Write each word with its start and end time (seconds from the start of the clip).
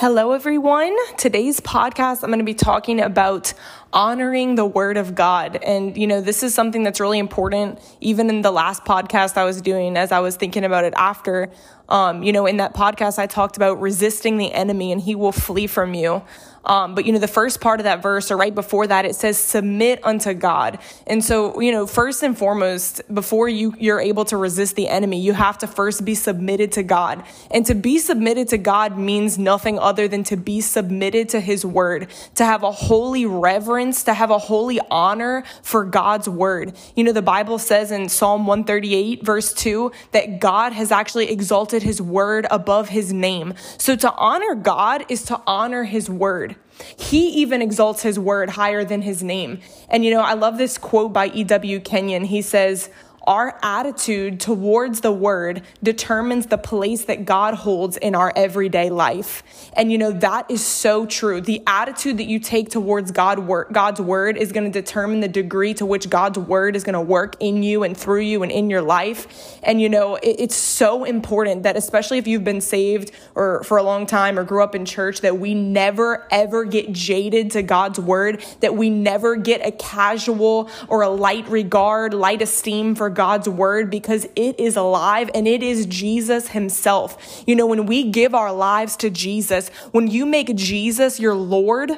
Hello, 0.00 0.30
everyone. 0.30 0.96
Today's 1.16 1.58
podcast, 1.58 2.22
I'm 2.22 2.28
going 2.28 2.38
to 2.38 2.44
be 2.44 2.54
talking 2.54 3.00
about 3.00 3.52
honoring 3.92 4.54
the 4.54 4.64
word 4.64 4.96
of 4.96 5.16
God. 5.16 5.56
And, 5.56 5.98
you 5.98 6.06
know, 6.06 6.20
this 6.20 6.44
is 6.44 6.54
something 6.54 6.84
that's 6.84 7.00
really 7.00 7.18
important. 7.18 7.80
Even 8.00 8.30
in 8.30 8.42
the 8.42 8.52
last 8.52 8.84
podcast 8.84 9.36
I 9.36 9.44
was 9.44 9.60
doing, 9.60 9.96
as 9.96 10.12
I 10.12 10.20
was 10.20 10.36
thinking 10.36 10.62
about 10.62 10.84
it 10.84 10.94
after, 10.96 11.50
um, 11.88 12.22
you 12.22 12.32
know, 12.32 12.46
in 12.46 12.58
that 12.58 12.74
podcast, 12.74 13.18
I 13.18 13.26
talked 13.26 13.56
about 13.56 13.80
resisting 13.80 14.36
the 14.36 14.52
enemy 14.52 14.92
and 14.92 15.00
he 15.00 15.16
will 15.16 15.32
flee 15.32 15.66
from 15.66 15.94
you. 15.94 16.22
Um, 16.64 16.94
but 16.94 17.06
you 17.06 17.12
know, 17.12 17.18
the 17.18 17.28
first 17.28 17.60
part 17.60 17.80
of 17.80 17.84
that 17.84 18.02
verse, 18.02 18.30
or 18.30 18.36
right 18.36 18.54
before 18.54 18.86
that, 18.86 19.04
it 19.04 19.14
says, 19.14 19.38
"Submit 19.38 20.00
unto 20.04 20.34
God." 20.34 20.78
And 21.06 21.24
so, 21.24 21.60
you 21.60 21.72
know, 21.72 21.86
first 21.86 22.22
and 22.22 22.36
foremost, 22.36 23.02
before 23.12 23.48
you 23.48 23.74
you're 23.78 24.00
able 24.00 24.24
to 24.26 24.36
resist 24.36 24.76
the 24.76 24.88
enemy, 24.88 25.20
you 25.20 25.32
have 25.32 25.58
to 25.58 25.66
first 25.66 26.04
be 26.04 26.14
submitted 26.14 26.72
to 26.72 26.82
God. 26.82 27.22
And 27.50 27.64
to 27.66 27.74
be 27.74 27.98
submitted 27.98 28.48
to 28.48 28.58
God 28.58 28.98
means 28.98 29.38
nothing 29.38 29.78
other 29.78 30.08
than 30.08 30.24
to 30.24 30.36
be 30.36 30.60
submitted 30.60 31.28
to 31.30 31.40
His 31.40 31.64
word, 31.64 32.08
to 32.34 32.44
have 32.44 32.62
a 32.62 32.72
holy 32.72 33.26
reverence, 33.26 34.02
to 34.04 34.14
have 34.14 34.30
a 34.30 34.38
holy 34.38 34.80
honor 34.90 35.44
for 35.62 35.84
God's 35.84 36.28
word. 36.28 36.74
You 36.94 37.04
know, 37.04 37.12
the 37.12 37.22
Bible 37.22 37.58
says 37.58 37.90
in 37.90 38.08
Psalm 38.08 38.46
138, 38.46 39.24
verse 39.24 39.52
2, 39.52 39.92
that 40.12 40.40
God 40.40 40.72
has 40.72 40.92
actually 40.92 41.30
exalted 41.30 41.82
His 41.82 42.02
word 42.02 42.46
above 42.50 42.90
His 42.90 43.12
name. 43.12 43.54
So 43.78 43.96
to 43.96 44.12
honor 44.14 44.54
God 44.54 45.04
is 45.08 45.22
to 45.24 45.40
honor 45.46 45.84
His 45.84 46.10
word. 46.10 46.56
He 46.96 47.28
even 47.30 47.62
exalts 47.62 48.02
his 48.02 48.18
word 48.18 48.50
higher 48.50 48.84
than 48.84 49.02
his 49.02 49.22
name. 49.22 49.60
And 49.88 50.04
you 50.04 50.12
know, 50.12 50.20
I 50.20 50.34
love 50.34 50.58
this 50.58 50.78
quote 50.78 51.12
by 51.12 51.28
E.W. 51.28 51.80
Kenyon. 51.80 52.24
He 52.24 52.42
says, 52.42 52.90
our 53.26 53.58
attitude 53.62 54.40
towards 54.40 55.00
the 55.00 55.12
word 55.12 55.62
determines 55.82 56.46
the 56.46 56.58
place 56.58 57.04
that 57.04 57.24
God 57.24 57.54
holds 57.54 57.96
in 57.96 58.14
our 58.14 58.32
everyday 58.34 58.88
life. 58.90 59.42
And 59.74 59.92
you 59.92 59.98
know, 59.98 60.12
that 60.12 60.50
is 60.50 60.64
so 60.64 61.04
true. 61.04 61.40
The 61.40 61.62
attitude 61.66 62.18
that 62.18 62.26
you 62.26 62.38
take 62.38 62.70
towards 62.70 63.10
God, 63.10 63.46
God's 63.72 64.00
word 64.00 64.36
is 64.36 64.52
going 64.52 64.70
to 64.70 64.80
determine 64.80 65.20
the 65.20 65.28
degree 65.28 65.74
to 65.74 65.84
which 65.84 66.08
God's 66.08 66.38
word 66.38 66.74
is 66.74 66.84
going 66.84 66.94
to 66.94 67.00
work 67.00 67.36
in 67.40 67.62
you 67.62 67.82
and 67.82 67.96
through 67.96 68.22
you 68.22 68.42
and 68.42 68.50
in 68.50 68.70
your 68.70 68.82
life. 68.82 69.58
And 69.62 69.80
you 69.80 69.88
know, 69.88 70.16
it, 70.16 70.36
it's 70.38 70.56
so 70.56 71.04
important 71.04 71.64
that, 71.64 71.76
especially 71.76 72.18
if 72.18 72.26
you've 72.26 72.44
been 72.44 72.60
saved 72.60 73.12
or 73.34 73.62
for 73.64 73.76
a 73.78 73.82
long 73.82 74.06
time 74.06 74.38
or 74.38 74.44
grew 74.44 74.62
up 74.62 74.74
in 74.74 74.84
church, 74.84 75.20
that 75.20 75.38
we 75.38 75.54
never 75.54 76.26
ever 76.30 76.64
get 76.64 76.92
jaded 76.92 77.50
to 77.50 77.62
God's 77.62 78.00
word, 78.00 78.44
that 78.60 78.74
we 78.74 78.88
never 78.88 79.36
get 79.36 79.66
a 79.66 79.72
casual 79.72 80.70
or 80.88 81.02
a 81.02 81.08
light 81.08 81.46
regard, 81.48 82.14
light 82.14 82.40
esteem 82.40 82.94
for 82.94 83.10
God's 83.18 83.48
word 83.48 83.90
because 83.90 84.28
it 84.36 84.60
is 84.60 84.76
alive 84.76 85.28
and 85.34 85.48
it 85.48 85.60
is 85.60 85.86
Jesus 85.86 86.50
himself. 86.50 87.42
You 87.48 87.56
know, 87.56 87.66
when 87.66 87.84
we 87.84 88.04
give 88.04 88.32
our 88.32 88.52
lives 88.52 88.96
to 88.98 89.10
Jesus, 89.10 89.70
when 89.90 90.06
you 90.06 90.24
make 90.24 90.54
Jesus 90.54 91.18
your 91.18 91.34
Lord, 91.34 91.90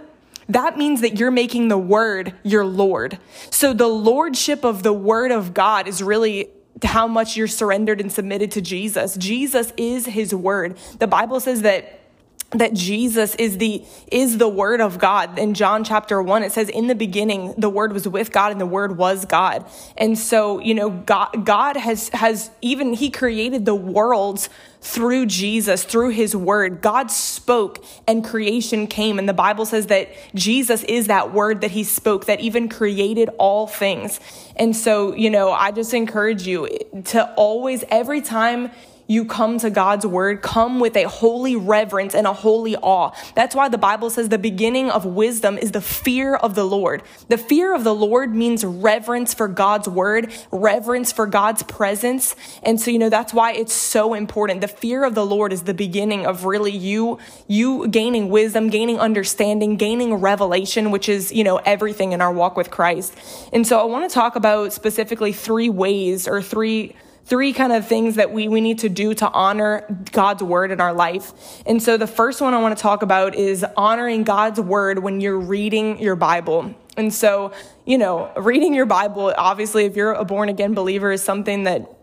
that 0.48 0.78
means 0.78 1.02
that 1.02 1.18
you're 1.18 1.30
making 1.30 1.68
the 1.68 1.76
word 1.76 2.32
your 2.42 2.64
Lord. 2.64 3.18
So 3.50 3.74
the 3.74 3.86
lordship 3.86 4.64
of 4.64 4.82
the 4.82 4.94
word 4.94 5.30
of 5.30 5.52
God 5.52 5.86
is 5.86 6.02
really 6.02 6.48
how 6.82 7.06
much 7.06 7.36
you're 7.36 7.48
surrendered 7.48 8.00
and 8.00 8.10
submitted 8.10 8.50
to 8.52 8.62
Jesus. 8.62 9.14
Jesus 9.18 9.74
is 9.76 10.06
his 10.06 10.34
word. 10.34 10.78
The 11.00 11.06
Bible 11.06 11.38
says 11.38 11.60
that 11.60 11.99
that 12.52 12.74
Jesus 12.74 13.36
is 13.36 13.58
the 13.58 13.84
is 14.10 14.38
the 14.38 14.48
word 14.48 14.80
of 14.80 14.98
God. 14.98 15.38
In 15.38 15.54
John 15.54 15.84
chapter 15.84 16.20
1 16.20 16.42
it 16.42 16.52
says 16.52 16.68
in 16.68 16.88
the 16.88 16.96
beginning 16.96 17.54
the 17.56 17.70
word 17.70 17.92
was 17.92 18.08
with 18.08 18.32
God 18.32 18.50
and 18.50 18.60
the 18.60 18.66
word 18.66 18.96
was 18.96 19.24
God. 19.24 19.64
And 19.96 20.18
so, 20.18 20.58
you 20.58 20.74
know, 20.74 20.90
God 20.90 21.44
God 21.44 21.76
has 21.76 22.08
has 22.08 22.50
even 22.60 22.92
he 22.92 23.08
created 23.08 23.66
the 23.66 23.74
worlds 23.74 24.48
through 24.80 25.26
Jesus, 25.26 25.84
through 25.84 26.08
his 26.08 26.34
word. 26.34 26.80
God 26.80 27.10
spoke 27.10 27.84
and 28.08 28.24
creation 28.24 28.88
came 28.88 29.20
and 29.20 29.28
the 29.28 29.34
Bible 29.34 29.64
says 29.64 29.86
that 29.86 30.08
Jesus 30.34 30.82
is 30.84 31.06
that 31.06 31.32
word 31.32 31.60
that 31.60 31.70
he 31.70 31.84
spoke 31.84 32.26
that 32.26 32.40
even 32.40 32.68
created 32.68 33.30
all 33.38 33.68
things. 33.68 34.18
And 34.56 34.74
so, 34.74 35.14
you 35.14 35.30
know, 35.30 35.52
I 35.52 35.70
just 35.70 35.94
encourage 35.94 36.48
you 36.48 36.68
to 37.06 37.32
always 37.34 37.84
every 37.90 38.20
time 38.20 38.72
you 39.10 39.24
come 39.24 39.58
to 39.58 39.70
God's 39.70 40.06
word, 40.06 40.40
come 40.40 40.78
with 40.78 40.96
a 40.96 41.08
holy 41.08 41.56
reverence 41.56 42.14
and 42.14 42.28
a 42.28 42.32
holy 42.32 42.76
awe. 42.76 43.10
That's 43.34 43.56
why 43.56 43.68
the 43.68 43.76
Bible 43.76 44.08
says 44.08 44.28
the 44.28 44.38
beginning 44.38 44.88
of 44.88 45.04
wisdom 45.04 45.58
is 45.58 45.72
the 45.72 45.80
fear 45.80 46.36
of 46.36 46.54
the 46.54 46.62
Lord. 46.62 47.02
The 47.26 47.36
fear 47.36 47.74
of 47.74 47.82
the 47.82 47.92
Lord 47.92 48.32
means 48.32 48.64
reverence 48.64 49.34
for 49.34 49.48
God's 49.48 49.88
word, 49.88 50.32
reverence 50.52 51.10
for 51.10 51.26
God's 51.26 51.64
presence. 51.64 52.36
And 52.62 52.80
so, 52.80 52.92
you 52.92 53.00
know, 53.00 53.08
that's 53.08 53.34
why 53.34 53.50
it's 53.50 53.72
so 53.72 54.14
important. 54.14 54.60
The 54.60 54.68
fear 54.68 55.02
of 55.02 55.16
the 55.16 55.26
Lord 55.26 55.52
is 55.52 55.64
the 55.64 55.74
beginning 55.74 56.24
of 56.24 56.44
really 56.44 56.70
you, 56.70 57.18
you 57.48 57.88
gaining 57.88 58.28
wisdom, 58.28 58.70
gaining 58.70 59.00
understanding, 59.00 59.76
gaining 59.76 60.14
revelation, 60.14 60.92
which 60.92 61.08
is, 61.08 61.32
you 61.32 61.42
know, 61.42 61.56
everything 61.56 62.12
in 62.12 62.20
our 62.20 62.32
walk 62.32 62.56
with 62.56 62.70
Christ. 62.70 63.16
And 63.52 63.66
so 63.66 63.80
I 63.80 63.84
want 63.86 64.08
to 64.08 64.14
talk 64.14 64.36
about 64.36 64.72
specifically 64.72 65.32
three 65.32 65.68
ways 65.68 66.28
or 66.28 66.40
three 66.40 66.94
three 67.24 67.52
kind 67.52 67.72
of 67.72 67.86
things 67.86 68.16
that 68.16 68.32
we, 68.32 68.48
we 68.48 68.60
need 68.60 68.80
to 68.80 68.88
do 68.88 69.14
to 69.14 69.30
honor 69.30 69.84
God's 70.12 70.42
word 70.42 70.70
in 70.70 70.80
our 70.80 70.92
life. 70.92 71.32
And 71.66 71.82
so 71.82 71.96
the 71.96 72.06
first 72.06 72.40
one 72.40 72.54
I 72.54 72.58
want 72.58 72.76
to 72.76 72.82
talk 72.82 73.02
about 73.02 73.34
is 73.34 73.64
honoring 73.76 74.24
God's 74.24 74.60
word 74.60 74.98
when 74.98 75.20
you're 75.20 75.38
reading 75.38 76.00
your 76.00 76.16
Bible. 76.16 76.74
And 76.96 77.14
so, 77.14 77.52
you 77.86 77.98
know, 77.98 78.32
reading 78.36 78.74
your 78.74 78.86
Bible, 78.86 79.32
obviously, 79.36 79.84
if 79.84 79.96
you're 79.96 80.12
a 80.12 80.24
born 80.24 80.48
again 80.48 80.74
believer, 80.74 81.12
is 81.12 81.22
something 81.22 81.64
that 81.64 81.99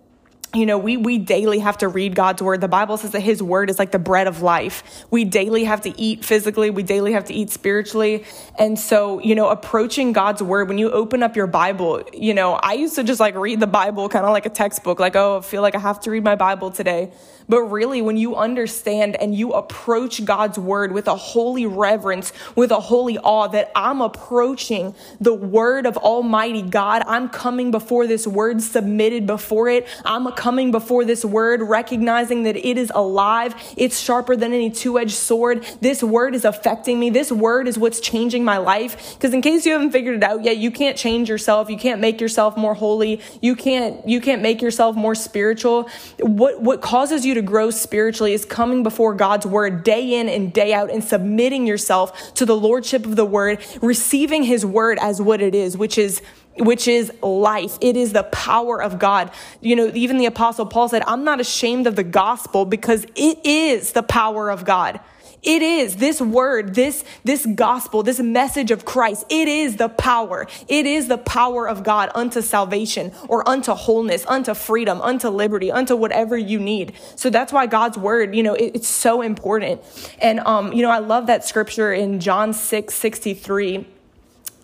you 0.53 0.65
know, 0.65 0.77
we, 0.77 0.95
we 0.95 1.17
daily 1.17 1.59
have 1.59 1.79
to 1.79 1.87
read 1.87 2.15
God's 2.15 2.41
word. 2.41 2.61
The 2.61 2.67
Bible 2.67 2.97
says 2.97 3.11
that 3.11 3.19
his 3.19 3.43
word 3.43 3.69
is 3.69 3.77
like 3.77 3.91
the 3.91 3.99
bread 3.99 4.27
of 4.27 4.41
life. 4.41 5.05
We 5.11 5.25
daily 5.25 5.65
have 5.65 5.81
to 5.81 5.99
eat 5.99 6.23
physically. 6.23 6.69
We 6.69 6.83
daily 6.83 7.11
have 7.13 7.25
to 7.25 7.33
eat 7.33 7.49
spiritually. 7.49 8.23
And 8.57 8.79
so, 8.79 9.19
you 9.19 9.35
know, 9.35 9.49
approaching 9.49 10.13
God's 10.13 10.41
word, 10.41 10.69
when 10.69 10.77
you 10.77 10.89
open 10.89 11.21
up 11.21 11.35
your 11.35 11.47
Bible, 11.47 12.03
you 12.13 12.33
know, 12.33 12.53
I 12.53 12.73
used 12.73 12.95
to 12.95 13.03
just 13.03 13.19
like 13.19 13.35
read 13.35 13.59
the 13.59 13.67
Bible 13.67 14.07
kind 14.07 14.25
of 14.25 14.31
like 14.31 14.45
a 14.45 14.49
textbook, 14.49 14.99
like, 14.99 15.15
oh, 15.15 15.37
I 15.37 15.41
feel 15.41 15.61
like 15.61 15.75
I 15.75 15.79
have 15.79 15.99
to 16.01 16.11
read 16.11 16.23
my 16.23 16.35
Bible 16.35 16.71
today. 16.71 17.11
But 17.49 17.61
really, 17.61 18.01
when 18.01 18.17
you 18.17 18.35
understand 18.35 19.15
and 19.15 19.33
you 19.33 19.53
approach 19.53 20.23
God's 20.25 20.59
word 20.59 20.91
with 20.91 21.07
a 21.07 21.15
holy 21.15 21.65
reverence, 21.65 22.33
with 22.55 22.71
a 22.71 22.79
holy 22.79 23.17
awe 23.17 23.47
that 23.47 23.71
I'm 23.73 24.01
approaching 24.01 24.93
the 25.21 25.33
word 25.33 25.85
of 25.85 25.95
Almighty 25.95 26.61
God, 26.61 27.03
I'm 27.07 27.29
coming 27.29 27.71
before 27.71 28.05
this 28.05 28.27
word, 28.27 28.61
submitted 28.61 29.25
before 29.25 29.69
it. 29.69 29.87
I'm 30.03 30.27
coming 30.37 30.71
before 30.71 31.03
this 31.03 31.25
word, 31.25 31.61
recognizing 31.61 32.43
that 32.43 32.55
it 32.55 32.77
is 32.77 32.91
alive. 32.95 33.53
It's 33.75 33.99
sharper 33.99 34.37
than 34.37 34.53
any 34.53 34.69
two 34.69 34.97
edged 34.97 35.15
sword. 35.15 35.65
This 35.81 36.01
word 36.01 36.35
is 36.35 36.45
affecting 36.45 36.99
me. 36.99 37.09
This 37.09 37.31
word 37.31 37.67
is 37.67 37.77
what's 37.77 37.99
changing 37.99 38.45
my 38.45 38.57
life. 38.57 39.15
Because 39.15 39.33
in 39.33 39.41
case 39.41 39.65
you 39.65 39.73
haven't 39.73 39.91
figured 39.91 40.15
it 40.15 40.23
out 40.23 40.43
yet, 40.43 40.57
you 40.57 40.71
can't 40.71 40.95
change 40.95 41.27
yourself. 41.27 41.69
You 41.69 41.77
can't 41.77 41.99
make 41.99 42.21
yourself 42.21 42.55
more 42.55 42.75
holy. 42.75 43.19
You 43.41 43.55
can't, 43.55 44.07
you 44.07 44.21
can't 44.21 44.41
make 44.41 44.61
yourself 44.61 44.95
more 44.95 45.15
spiritual. 45.15 45.89
What, 46.19 46.61
what 46.61 46.81
causes 46.81 47.25
you 47.25 47.33
to 47.33 47.41
grow 47.41 47.71
spiritually 47.71 48.33
is 48.33 48.45
coming 48.45 48.83
before 48.83 49.15
God's 49.15 49.45
word 49.47 49.83
day 49.83 50.19
in 50.19 50.29
and 50.29 50.53
day 50.53 50.71
out 50.71 50.91
and 50.91 51.03
submitting 51.03 51.65
yourself 51.65 52.33
to 52.35 52.45
the 52.45 52.55
lordship 52.55 53.05
of 53.05 53.15
the 53.15 53.25
word, 53.25 53.65
receiving 53.81 54.43
his 54.43 54.63
word 54.63 54.99
as 55.01 55.19
what 55.19 55.41
it 55.41 55.55
is, 55.55 55.75
which 55.75 55.97
is 55.97 56.21
which 56.59 56.87
is 56.87 57.11
life. 57.21 57.77
It 57.81 57.95
is 57.95 58.13
the 58.13 58.23
power 58.23 58.81
of 58.81 58.99
God. 58.99 59.31
You 59.61 59.75
know, 59.75 59.91
even 59.93 60.17
the 60.17 60.25
apostle 60.25 60.65
Paul 60.65 60.89
said, 60.89 61.03
I'm 61.07 61.23
not 61.23 61.39
ashamed 61.39 61.87
of 61.87 61.95
the 61.95 62.03
gospel 62.03 62.65
because 62.65 63.05
it 63.15 63.39
is 63.45 63.93
the 63.93 64.03
power 64.03 64.49
of 64.49 64.65
God. 64.65 64.99
It 65.43 65.61
is 65.61 65.97
this 65.97 66.19
word, 66.19 66.75
this, 66.75 67.05
this 67.23 67.45
gospel, 67.45 68.03
this 68.03 68.19
message 68.19 68.71
of 68.71 68.85
Christ. 68.85 69.25
It 69.29 69.47
is 69.47 69.77
the 69.77 69.87
power. 69.87 70.47
It 70.67 70.85
is 70.85 71.07
the 71.07 71.17
power 71.17 71.69
of 71.69 71.83
God 71.83 72.09
unto 72.15 72.41
salvation 72.41 73.13
or 73.29 73.47
unto 73.47 73.73
wholeness, 73.73 74.25
unto 74.27 74.53
freedom, 74.53 74.99
unto 75.01 75.29
liberty, 75.29 75.71
unto 75.71 75.95
whatever 75.95 76.35
you 76.37 76.59
need. 76.59 76.93
So 77.15 77.29
that's 77.29 77.53
why 77.53 77.67
God's 77.67 77.97
word, 77.97 78.35
you 78.35 78.43
know, 78.43 78.55
it, 78.55 78.71
it's 78.75 78.87
so 78.87 79.21
important. 79.21 79.81
And, 80.19 80.39
um, 80.41 80.73
you 80.73 80.81
know, 80.81 80.91
I 80.91 80.99
love 80.99 81.27
that 81.27 81.45
scripture 81.45 81.93
in 81.93 82.19
John 82.19 82.51
6, 82.51 82.93
63. 82.93 83.87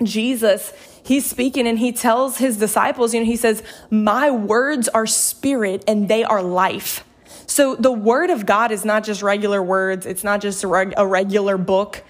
Jesus, 0.01 0.73
he's 1.03 1.29
speaking 1.29 1.67
and 1.67 1.79
he 1.79 1.91
tells 1.91 2.37
his 2.37 2.57
disciples, 2.57 3.13
you 3.13 3.19
know, 3.19 3.25
he 3.25 3.35
says, 3.35 3.61
my 3.89 4.31
words 4.31 4.87
are 4.89 5.05
spirit 5.05 5.83
and 5.87 6.07
they 6.07 6.23
are 6.23 6.41
life. 6.41 7.05
So 7.45 7.75
the 7.75 7.91
word 7.91 8.29
of 8.29 8.45
God 8.45 8.71
is 8.71 8.85
not 8.85 9.03
just 9.03 9.21
regular 9.21 9.61
words. 9.61 10.05
It's 10.05 10.23
not 10.23 10.41
just 10.41 10.63
a, 10.63 10.67
regular 11.05 11.57
book. 11.57 12.03